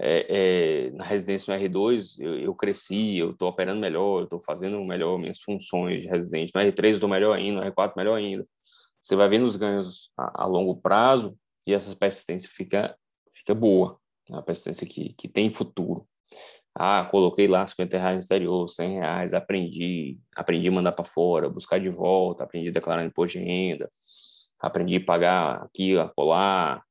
É, 0.00 0.26
é, 0.28 0.90
na 0.92 1.04
residência 1.04 1.54
no 1.54 1.62
R2, 1.62 2.16
eu, 2.18 2.38
eu 2.38 2.54
cresci, 2.54 3.18
eu 3.18 3.30
estou 3.30 3.48
operando 3.48 3.80
melhor, 3.80 4.20
eu 4.20 4.24
estou 4.24 4.40
fazendo 4.40 4.82
melhor 4.84 5.18
minhas 5.18 5.40
funções 5.40 6.00
de 6.00 6.08
residente. 6.08 6.50
No 6.54 6.60
R3 6.60 6.84
eu 6.84 6.94
estou 6.94 7.08
melhor 7.08 7.36
ainda, 7.36 7.60
no 7.60 7.70
R4 7.70 7.92
melhor 7.96 8.16
ainda 8.16 8.46
você 9.02 9.16
vai 9.16 9.28
vendo 9.28 9.44
os 9.44 9.56
ganhos 9.56 10.10
a, 10.16 10.44
a 10.44 10.46
longo 10.46 10.76
prazo 10.76 11.36
e 11.66 11.74
essa 11.74 11.94
persistência 11.96 12.48
fica, 12.48 12.96
fica 13.34 13.52
boa. 13.52 13.98
É 14.28 14.32
uma 14.32 14.42
persistência 14.42 14.86
que, 14.86 15.14
que 15.14 15.28
tem 15.28 15.50
futuro. 15.50 16.06
Ah, 16.74 17.04
coloquei 17.04 17.46
lá 17.46 17.66
50 17.66 17.98
reais 17.98 18.14
no 18.14 18.20
exterior, 18.20 18.68
100 18.68 18.94
reais, 18.94 19.34
aprendi, 19.34 20.18
aprendi 20.34 20.68
a 20.68 20.72
mandar 20.72 20.92
para 20.92 21.04
fora, 21.04 21.50
buscar 21.50 21.78
de 21.78 21.90
volta, 21.90 22.44
aprendi 22.44 22.70
a 22.70 22.72
declarar 22.72 23.04
imposto 23.04 23.38
de 23.38 23.44
renda, 23.44 23.88
aprendi 24.58 24.96
a 24.96 25.04
pagar 25.04 25.62
aqui, 25.64 25.92
colar, 26.16 26.82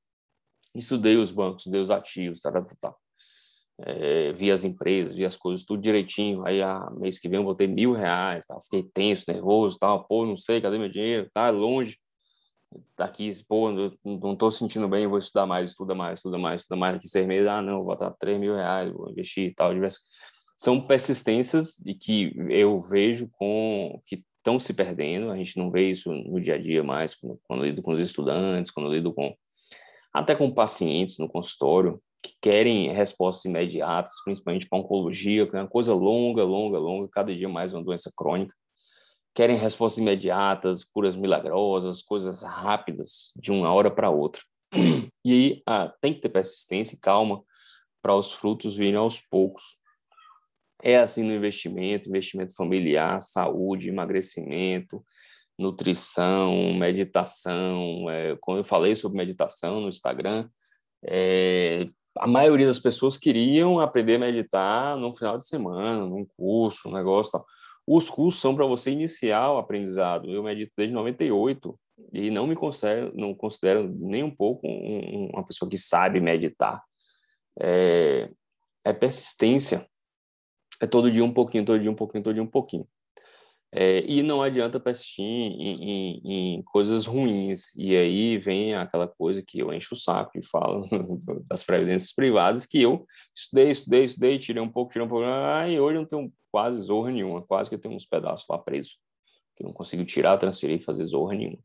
estudei 0.76 1.18
os 1.18 1.32
bancos, 1.32 1.62
estudei 1.62 1.82
os 1.82 1.92
ativos, 1.92 2.42
tal, 2.42 2.54
tal, 2.54 2.66
tal. 2.80 2.98
é, 3.80 4.32
vi 4.34 4.52
as 4.52 4.64
empresas, 4.64 5.14
vi 5.16 5.26
as 5.26 5.36
coisas 5.36 5.66
tudo 5.66 5.82
direitinho. 5.82 6.46
Aí, 6.46 6.62
ah, 6.62 6.90
mês 6.98 7.20
que 7.20 7.28
vem 7.30 7.40
eu 7.40 7.44
vou 7.46 7.56
ter 7.56 7.68
mil 7.68 7.94
reais, 7.94 8.46
tal. 8.46 8.62
fiquei 8.62 8.84
tenso, 8.94 9.26
nervoso, 9.32 9.78
tal. 9.80 10.06
Pô, 10.08 10.26
não 10.26 10.36
sei, 10.38 10.62
cadê 10.62 10.78
meu 10.78 10.90
dinheiro? 10.90 11.30
Tá 11.34 11.50
longe. 11.50 11.98
Daqui, 12.98 13.32
pô, 13.48 13.70
não 14.04 14.36
tô 14.36 14.50
sentindo 14.52 14.88
bem, 14.88 15.08
vou 15.08 15.18
estudar 15.18 15.46
mais, 15.46 15.72
estuda 15.72 15.94
mais, 15.94 16.20
estuda 16.20 16.38
mais, 16.38 16.62
estuda 16.62 16.76
mais. 16.76 16.96
Daqui 16.96 17.08
seis 17.08 17.28
meses, 17.28 17.48
ah, 17.48 17.62
não, 17.62 17.78
vou 17.78 17.86
botar 17.86 18.12
três 18.12 18.40
mil 18.40 18.56
reais, 18.56 18.92
vou 18.94 19.10
investir 19.10 19.50
e 19.50 19.54
tal. 19.54 19.74
Diversos. 19.74 20.02
São 20.58 20.80
persistências 20.80 21.80
e 21.86 21.96
que 21.96 22.34
eu 22.50 22.80
vejo 22.80 23.30
com 23.34 24.00
que 24.06 24.24
estão 24.38 24.60
se 24.60 24.74
perdendo. 24.74 25.32
A 25.32 25.36
gente 25.36 25.58
não 25.58 25.70
vê 25.70 25.90
isso 25.90 26.12
no 26.12 26.40
dia 26.40 26.56
a 26.56 26.58
dia 26.58 26.84
mais, 26.84 27.16
quando, 27.16 27.40
quando 27.44 27.66
lido 27.66 27.82
com 27.82 27.94
os 27.94 28.00
estudantes, 28.00 28.72
quando 28.72 28.94
lido 28.94 29.14
com 29.14 29.36
até 30.14 30.36
com 30.36 30.52
pacientes 30.52 31.18
no 31.18 31.30
consultório 31.30 32.02
que 32.22 32.34
querem 32.40 32.92
respostas 32.92 33.46
imediatas, 33.46 34.14
principalmente 34.24 34.68
para 34.70 34.78
oncologia, 34.78 35.48
que 35.48 35.56
é 35.56 35.60
uma 35.60 35.68
coisa 35.68 35.94
longa, 35.94 36.44
longa, 36.44 36.78
longa, 36.78 37.08
cada 37.12 37.36
dia 37.36 37.50
mais 37.50 37.74
uma 37.74 37.84
doença 37.84 38.12
crônica. 38.16 38.54
Querem 39.34 39.56
respostas 39.56 40.00
imediatas, 40.00 40.84
curas 40.84 41.16
milagrosas, 41.16 42.02
coisas 42.02 42.44
rápidas, 42.44 43.32
de 43.36 43.52
uma 43.52 43.72
hora 43.74 43.90
para 43.90 44.10
outra. 44.10 44.42
E 45.24 45.32
aí 45.34 45.64
ah, 45.68 45.94
tem 46.02 46.16
que 46.16 46.20
ter 46.20 46.30
persistência 46.30 46.96
e 46.96 47.00
calma 47.00 47.44
para 48.02 48.16
os 48.16 48.34
frutos 48.34 48.76
virem 48.76 48.96
aos 48.96 49.22
poucos. 49.22 49.78
É 50.82 50.98
assim 50.98 51.22
no 51.22 51.32
investimento, 51.32 52.10
investimento 52.10 52.56
familiar, 52.56 53.22
saúde, 53.22 53.90
emagrecimento, 53.90 55.06
nutrição, 55.60 56.74
meditação. 56.74 58.10
É, 58.10 58.36
quando 58.42 58.58
eu 58.58 58.64
falei 58.64 58.96
sobre 58.96 59.20
meditação 59.20 59.80
no 59.80 59.90
Instagram, 59.90 60.50
é, 61.06 61.88
a 62.18 62.28
maioria 62.28 62.68
das 62.68 62.80
pessoas 62.80 63.18
queriam 63.18 63.80
aprender 63.80 64.16
a 64.16 64.20
meditar 64.20 64.98
no 64.98 65.14
final 65.14 65.38
de 65.38 65.48
semana, 65.48 66.06
num 66.06 66.26
curso, 66.26 66.90
um 66.90 66.94
negócio 66.94 67.32
tal. 67.32 67.46
Os 67.94 68.10
cursos 68.10 68.40
são 68.40 68.56
para 68.56 68.66
você 68.66 68.90
iniciar 68.90 69.52
o 69.52 69.58
aprendizado. 69.58 70.32
Eu 70.32 70.42
medito 70.42 70.72
desde 70.78 70.96
98 70.96 71.78
e 72.14 72.32
não 72.32 72.48
me 72.48 72.56
considero, 72.56 73.12
não 73.14 73.36
considero 73.36 73.94
nem 74.00 74.24
um 74.24 74.34
pouco 74.34 74.66
um, 74.66 75.30
uma 75.34 75.44
pessoa 75.44 75.70
que 75.70 75.78
sabe 75.78 76.22
meditar. 76.22 76.82
É, 77.60 78.30
é 78.86 78.94
persistência. 78.94 79.86
É 80.80 80.88
todo 80.88 81.12
dia 81.12 81.22
um 81.22 81.34
pouquinho, 81.34 81.66
todo 81.66 81.82
dia 81.82 81.92
um 81.92 81.96
pouquinho, 81.96 82.24
todo 82.24 82.34
dia 82.34 82.42
um 82.42 82.48
pouquinho. 82.48 82.88
É, 83.74 84.04
e 84.06 84.22
não 84.22 84.42
adianta 84.42 84.82
persistir 84.82 85.24
em, 85.24 85.84
em, 85.84 86.22
em, 86.26 86.62
coisas 86.64 87.06
ruins. 87.06 87.74
E 87.76 87.96
aí 87.96 88.38
vem 88.38 88.76
aquela 88.76 89.08
coisa 89.08 89.42
que 89.42 89.60
eu 89.60 89.74
encho 89.74 89.96
o 89.96 89.98
saco 89.98 90.38
e 90.38 90.46
falo 90.46 90.86
das 91.48 91.64
previdências 91.64 92.14
privadas, 92.14 92.66
que 92.66 92.82
eu 92.82 93.06
estudei, 93.34 93.70
estudei, 93.72 94.04
estudei, 94.04 94.40
tirei 94.40 94.62
um 94.62 94.70
pouco, 94.70 94.92
tirei 94.92 95.06
um 95.06 95.10
pouco, 95.10 95.26
ah, 95.26 95.70
e 95.70 95.80
hoje 95.80 95.96
eu 95.96 96.02
não 96.02 96.08
tenho 96.08 96.34
quase 96.52 96.82
zorra 96.82 97.12
nenhuma, 97.12 97.42
quase 97.42 97.70
que 97.70 97.76
eu 97.76 97.80
tenho 97.80 97.96
uns 97.96 98.06
pedaços 98.06 98.46
lá 98.50 98.58
presos, 98.58 99.00
que 99.56 99.64
eu 99.64 99.68
não 99.68 99.74
consigo 99.74 100.04
tirar, 100.04 100.38
transferir 100.38 100.78
e 100.78 100.84
fazer 100.84 101.06
zorra 101.06 101.36
nenhuma. 101.36 101.60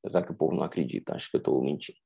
Apesar 0.00 0.22
que 0.22 0.32
o 0.32 0.36
povo 0.36 0.54
não 0.56 0.64
acredita, 0.64 1.14
acho 1.14 1.30
que 1.30 1.36
eu 1.36 1.40
estou 1.40 1.62
mentindo. 1.62 1.98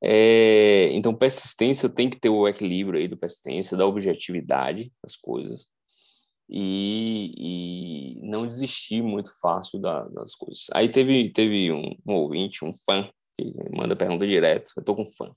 É, 0.00 0.90
então, 0.92 1.14
persistência 1.14 1.88
tem 1.88 2.08
que 2.08 2.20
ter 2.20 2.28
o 2.28 2.46
equilíbrio 2.46 3.00
aí 3.00 3.08
do 3.08 3.16
persistência, 3.16 3.76
da 3.76 3.86
objetividade 3.86 4.92
das 5.02 5.16
coisas 5.16 5.66
e, 6.48 8.16
e 8.18 8.28
não 8.28 8.46
desistir 8.46 9.02
muito 9.02 9.30
fácil 9.40 9.80
da, 9.80 10.04
das 10.08 10.34
coisas. 10.34 10.66
Aí 10.72 10.90
teve, 10.90 11.32
teve 11.32 11.72
um, 11.72 11.96
um, 12.06 12.14
ouvinte, 12.14 12.64
um 12.64 12.72
fã, 12.72 13.08
que 13.34 13.52
manda 13.76 13.96
pergunta 13.96 14.26
direto, 14.26 14.72
eu 14.76 14.84
tô 14.84 14.94
com 14.94 15.06
fã, 15.06 15.34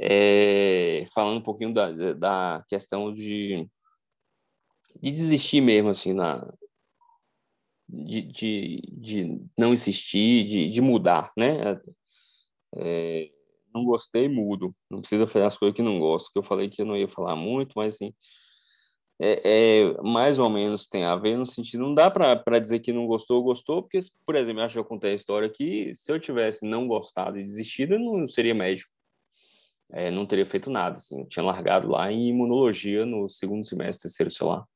é, 0.00 1.04
falando 1.14 1.38
um 1.38 1.42
pouquinho 1.42 1.72
da, 1.72 2.14
da 2.14 2.64
questão 2.68 3.12
de, 3.12 3.68
de 5.00 5.10
desistir 5.10 5.60
mesmo, 5.60 5.90
assim, 5.90 6.12
na, 6.12 6.46
de, 7.88 8.22
de, 8.22 8.82
de 8.92 9.40
não 9.58 9.72
insistir, 9.72 10.44
de, 10.44 10.70
de 10.70 10.80
mudar, 10.80 11.32
né? 11.36 11.80
É, 12.76 13.30
não 13.74 13.84
gostei, 13.84 14.28
mudo. 14.28 14.74
Não 14.90 15.00
precisa 15.00 15.26
fazer 15.26 15.46
as 15.46 15.56
coisas 15.56 15.74
que 15.74 15.82
não 15.82 15.98
gosto, 15.98 16.30
que 16.32 16.38
eu 16.38 16.42
falei 16.42 16.68
que 16.68 16.82
eu 16.82 16.86
não 16.86 16.96
ia 16.96 17.08
falar 17.08 17.34
muito, 17.34 17.72
mas 17.76 17.94
assim, 17.94 18.12
é, 19.20 19.80
é, 19.80 20.02
mais 20.02 20.38
ou 20.38 20.48
menos 20.48 20.86
tem 20.86 21.04
a 21.04 21.16
ver 21.16 21.36
no 21.36 21.44
sentido, 21.44 21.82
não 21.82 21.94
dá 21.94 22.10
para 22.10 22.58
dizer 22.60 22.80
que 22.80 22.92
não 22.92 23.06
gostou, 23.06 23.42
gostou, 23.42 23.82
porque, 23.82 23.98
por 24.24 24.36
exemplo, 24.36 24.60
eu 24.60 24.66
acho 24.66 24.74
que 24.74 24.78
eu 24.78 24.84
contei 24.84 25.12
a 25.12 25.14
história 25.14 25.48
que 25.48 25.92
se 25.94 26.12
eu 26.12 26.20
tivesse 26.20 26.64
não 26.64 26.86
gostado 26.86 27.38
e 27.38 27.42
desistido, 27.42 27.94
eu 27.94 27.98
não 27.98 28.28
seria 28.28 28.54
médico. 28.54 28.90
É, 29.90 30.10
não 30.10 30.26
teria 30.26 30.44
feito 30.44 30.70
nada, 30.70 30.98
assim, 30.98 31.20
eu 31.20 31.26
tinha 31.26 31.42
largado 31.42 31.88
lá 31.88 32.12
em 32.12 32.28
imunologia 32.28 33.06
no 33.06 33.26
segundo 33.26 33.64
semestre, 33.64 34.02
terceiro, 34.02 34.30
sei 34.30 34.46
lá, 34.46 34.66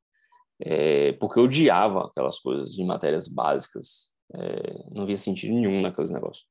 é, 0.59 1.13
porque 1.13 1.39
eu 1.39 1.45
odiava 1.45 2.07
aquelas 2.07 2.39
coisas 2.39 2.73
de 2.73 2.83
matérias 2.83 3.29
básicas, 3.29 4.11
é, 4.35 4.85
não 4.91 5.05
via 5.05 5.19
sentido 5.19 5.53
nenhum 5.53 5.83
naqueles 5.83 6.11
negócios 6.11 6.47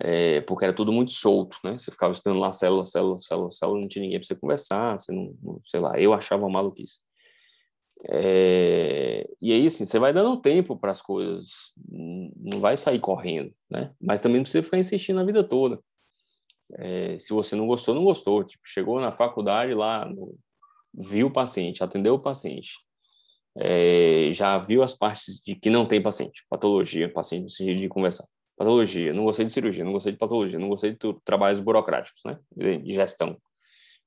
é, 0.00 0.40
porque 0.42 0.64
era 0.64 0.74
tudo 0.74 0.92
muito 0.92 1.10
solto, 1.10 1.58
né? 1.64 1.76
Você 1.76 1.90
ficava 1.90 2.12
estudando 2.12 2.38
lá 2.38 2.52
célula, 2.52 2.84
célula, 2.84 3.18
célula, 3.18 3.50
célula, 3.50 3.80
não 3.80 3.88
tinha 3.88 4.02
ninguém 4.02 4.18
para 4.18 4.26
você 4.26 4.34
conversar, 4.36 4.98
você 4.98 5.12
não, 5.12 5.34
não, 5.42 5.60
sei 5.66 5.80
lá, 5.80 5.98
eu 6.00 6.12
achava 6.12 6.48
maluquice. 6.48 7.00
É, 8.08 9.28
e 9.40 9.52
aí, 9.52 9.66
assim, 9.66 9.84
você 9.84 9.98
vai 9.98 10.12
dando 10.12 10.40
tempo 10.40 10.76
para 10.76 10.92
as 10.92 11.02
coisas, 11.02 11.72
não 11.88 12.60
vai 12.60 12.76
sair 12.76 13.00
correndo, 13.00 13.52
né? 13.68 13.92
Mas 14.00 14.20
também 14.20 14.36
não 14.38 14.44
precisa 14.44 14.62
ficar 14.62 14.78
insistindo 14.78 15.20
a 15.20 15.24
vida 15.24 15.42
toda. 15.42 15.80
É, 16.74 17.18
se 17.18 17.32
você 17.32 17.56
não 17.56 17.66
gostou, 17.66 17.94
não 17.94 18.04
gostou. 18.04 18.44
Tipo, 18.44 18.62
chegou 18.66 19.00
na 19.00 19.10
faculdade 19.10 19.74
lá, 19.74 20.04
no, 20.04 20.38
viu 20.94 21.26
o 21.28 21.32
paciente, 21.32 21.82
atendeu 21.82 22.14
o 22.14 22.20
paciente, 22.20 22.72
é, 23.56 24.30
já 24.32 24.58
viu 24.58 24.82
as 24.82 24.94
partes 24.94 25.42
de 25.42 25.56
que 25.56 25.70
não 25.70 25.86
tem 25.86 26.00
paciente, 26.00 26.44
patologia, 26.48 27.12
paciente 27.12 27.44
no 27.44 27.50
sentido 27.50 27.80
de 27.80 27.88
conversar 27.88 28.24
patologia, 28.58 29.14
não 29.14 29.24
gostei 29.24 29.46
de 29.46 29.52
cirurgia, 29.52 29.84
não 29.84 29.92
gostei 29.92 30.12
de 30.12 30.18
patologia, 30.18 30.58
não 30.58 30.68
gostei 30.68 30.92
de 30.92 30.98
trabalhos 31.24 31.60
burocráticos, 31.60 32.20
né, 32.24 32.38
de 32.56 32.92
gestão 32.92 33.36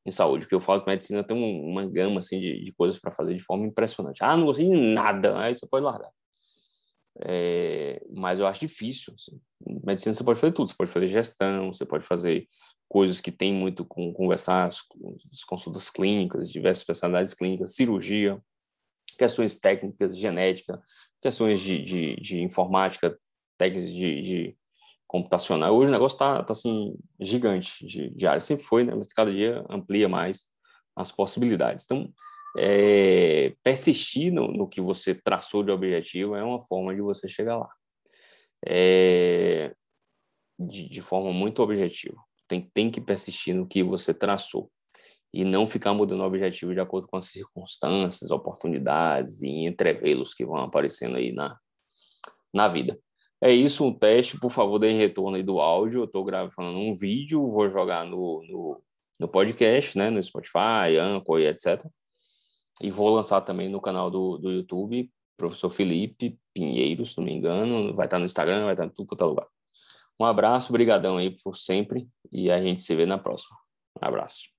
em 0.05 0.11
saúde, 0.11 0.43
porque 0.43 0.55
eu 0.55 0.61
falo 0.61 0.81
que 0.81 0.89
medicina 0.89 1.23
tem 1.23 1.37
uma 1.37 1.85
gama 1.85 2.19
assim 2.19 2.39
de, 2.39 2.63
de 2.63 2.71
coisas 2.73 2.99
para 2.99 3.11
fazer 3.11 3.35
de 3.35 3.43
forma 3.43 3.65
impressionante. 3.65 4.23
Ah, 4.23 4.35
não 4.35 4.45
gostei 4.45 4.67
de 4.67 4.75
nada, 4.75 5.39
aí 5.39 5.53
você 5.53 5.67
pode 5.67 5.85
largar. 5.85 6.09
É, 7.23 8.01
mas 8.11 8.39
eu 8.39 8.47
acho 8.47 8.61
difícil. 8.61 9.13
Assim. 9.15 9.39
Medicina 9.85 10.13
você 10.13 10.23
pode 10.23 10.39
fazer 10.39 10.53
tudo, 10.53 10.69
você 10.69 10.75
pode 10.75 10.91
fazer 10.91 11.07
gestão, 11.07 11.71
você 11.71 11.85
pode 11.85 12.05
fazer 12.05 12.47
coisas 12.89 13.21
que 13.21 13.31
tem 13.31 13.53
muito 13.53 13.85
com 13.85 14.11
conversar, 14.11 14.65
as, 14.65 14.81
as 15.31 15.43
consultas 15.43 15.89
clínicas, 15.89 16.51
diversas 16.51 16.81
especialidades 16.81 17.33
clínicas, 17.33 17.75
cirurgia, 17.75 18.41
questões 19.17 19.59
técnicas, 19.59 20.17
genética, 20.17 20.81
questões 21.21 21.59
de, 21.59 21.83
de, 21.83 22.15
de 22.15 22.41
informática, 22.41 23.15
técnicas 23.61 23.91
de, 23.91 24.21
de 24.21 24.57
computacional. 25.05 25.75
Hoje 25.75 25.89
o 25.89 25.91
negócio 25.91 26.15
está 26.15 26.43
tá, 26.43 26.53
assim, 26.53 26.95
gigante 27.19 27.85
de, 27.85 28.09
de 28.09 28.25
área. 28.25 28.41
Sempre 28.41 28.65
foi, 28.65 28.83
né? 28.83 28.95
mas 28.95 29.13
cada 29.13 29.31
dia 29.31 29.63
amplia 29.69 30.09
mais 30.09 30.47
as 30.95 31.11
possibilidades. 31.11 31.85
Então, 31.85 32.11
é, 32.57 33.53
persistir 33.61 34.33
no, 34.33 34.47
no, 34.47 34.67
que 34.67 34.81
você 34.81 35.13
traçou 35.13 35.63
de 35.63 35.71
objetivo 35.71 36.35
é 36.35 36.43
uma 36.43 36.59
forma 36.59 36.95
de 36.95 37.01
você 37.01 37.29
chegar 37.29 37.57
lá. 37.57 37.69
É, 38.65 39.73
de, 40.57 40.89
de, 40.89 41.01
forma 41.01 41.31
muito 41.31 41.61
objetiva. 41.61 42.17
Tem, 42.47 42.69
tem 42.73 42.89
que 42.89 42.99
persistir 42.99 43.53
no 43.55 43.67
que 43.67 43.83
você 43.83 44.13
traçou 44.13 44.71
e 45.33 45.45
não 45.45 45.67
ficar 45.67 45.93
mudando 45.93 46.21
o 46.21 46.25
objetivo 46.25 46.73
de 46.73 46.79
acordo 46.79 47.07
com 47.07 47.17
as 47.17 47.27
circunstâncias, 47.27 48.31
oportunidades 48.31 49.41
e 49.41 49.65
entrevelos 49.65 50.33
que 50.33 50.45
vão 50.45 50.57
aparecendo 50.57 51.15
aí 51.17 51.31
na, 51.31 51.57
na 52.53 52.67
vida. 52.67 52.99
É 53.43 53.51
isso, 53.51 53.83
um 53.83 53.91
teste, 53.91 54.39
por 54.39 54.51
favor, 54.51 54.77
dê 54.77 54.93
retorno 54.93 55.35
aí 55.35 55.41
do 55.41 55.59
áudio. 55.59 56.01
Eu 56.01 56.05
estou 56.05 56.23
gravando 56.23 56.77
um 56.77 56.93
vídeo, 56.93 57.49
vou 57.49 57.67
jogar 57.67 58.05
no, 58.05 58.43
no, 58.47 58.83
no, 59.19 59.27
podcast, 59.27 59.97
né, 59.97 60.11
no 60.11 60.23
Spotify, 60.23 60.97
Anchor 60.99 61.39
e 61.39 61.47
etc. 61.47 61.83
E 62.81 62.91
vou 62.91 63.09
lançar 63.09 63.41
também 63.41 63.67
no 63.67 63.81
canal 63.81 64.11
do, 64.11 64.37
do 64.37 64.51
YouTube, 64.51 65.11
professor 65.35 65.69
Felipe 65.69 66.37
Pinheiro, 66.53 67.03
se 67.03 67.17
não 67.17 67.25
me 67.25 67.33
engano. 67.33 67.95
Vai 67.95 68.05
estar 68.05 68.19
no 68.19 68.25
Instagram, 68.25 68.65
vai 68.65 68.73
estar 68.73 68.85
em 68.85 68.89
tudo 68.89 69.07
quanto 69.07 69.23
é 69.23 69.27
lugar. 69.27 69.47
Um 70.19 70.25
abraço, 70.25 70.71
brigadão 70.71 71.17
aí 71.17 71.35
por 71.43 71.57
sempre 71.57 72.07
e 72.31 72.51
a 72.51 72.61
gente 72.61 72.83
se 72.83 72.93
vê 72.93 73.07
na 73.07 73.17
próxima. 73.17 73.57
Um 73.99 74.05
abraço. 74.07 74.51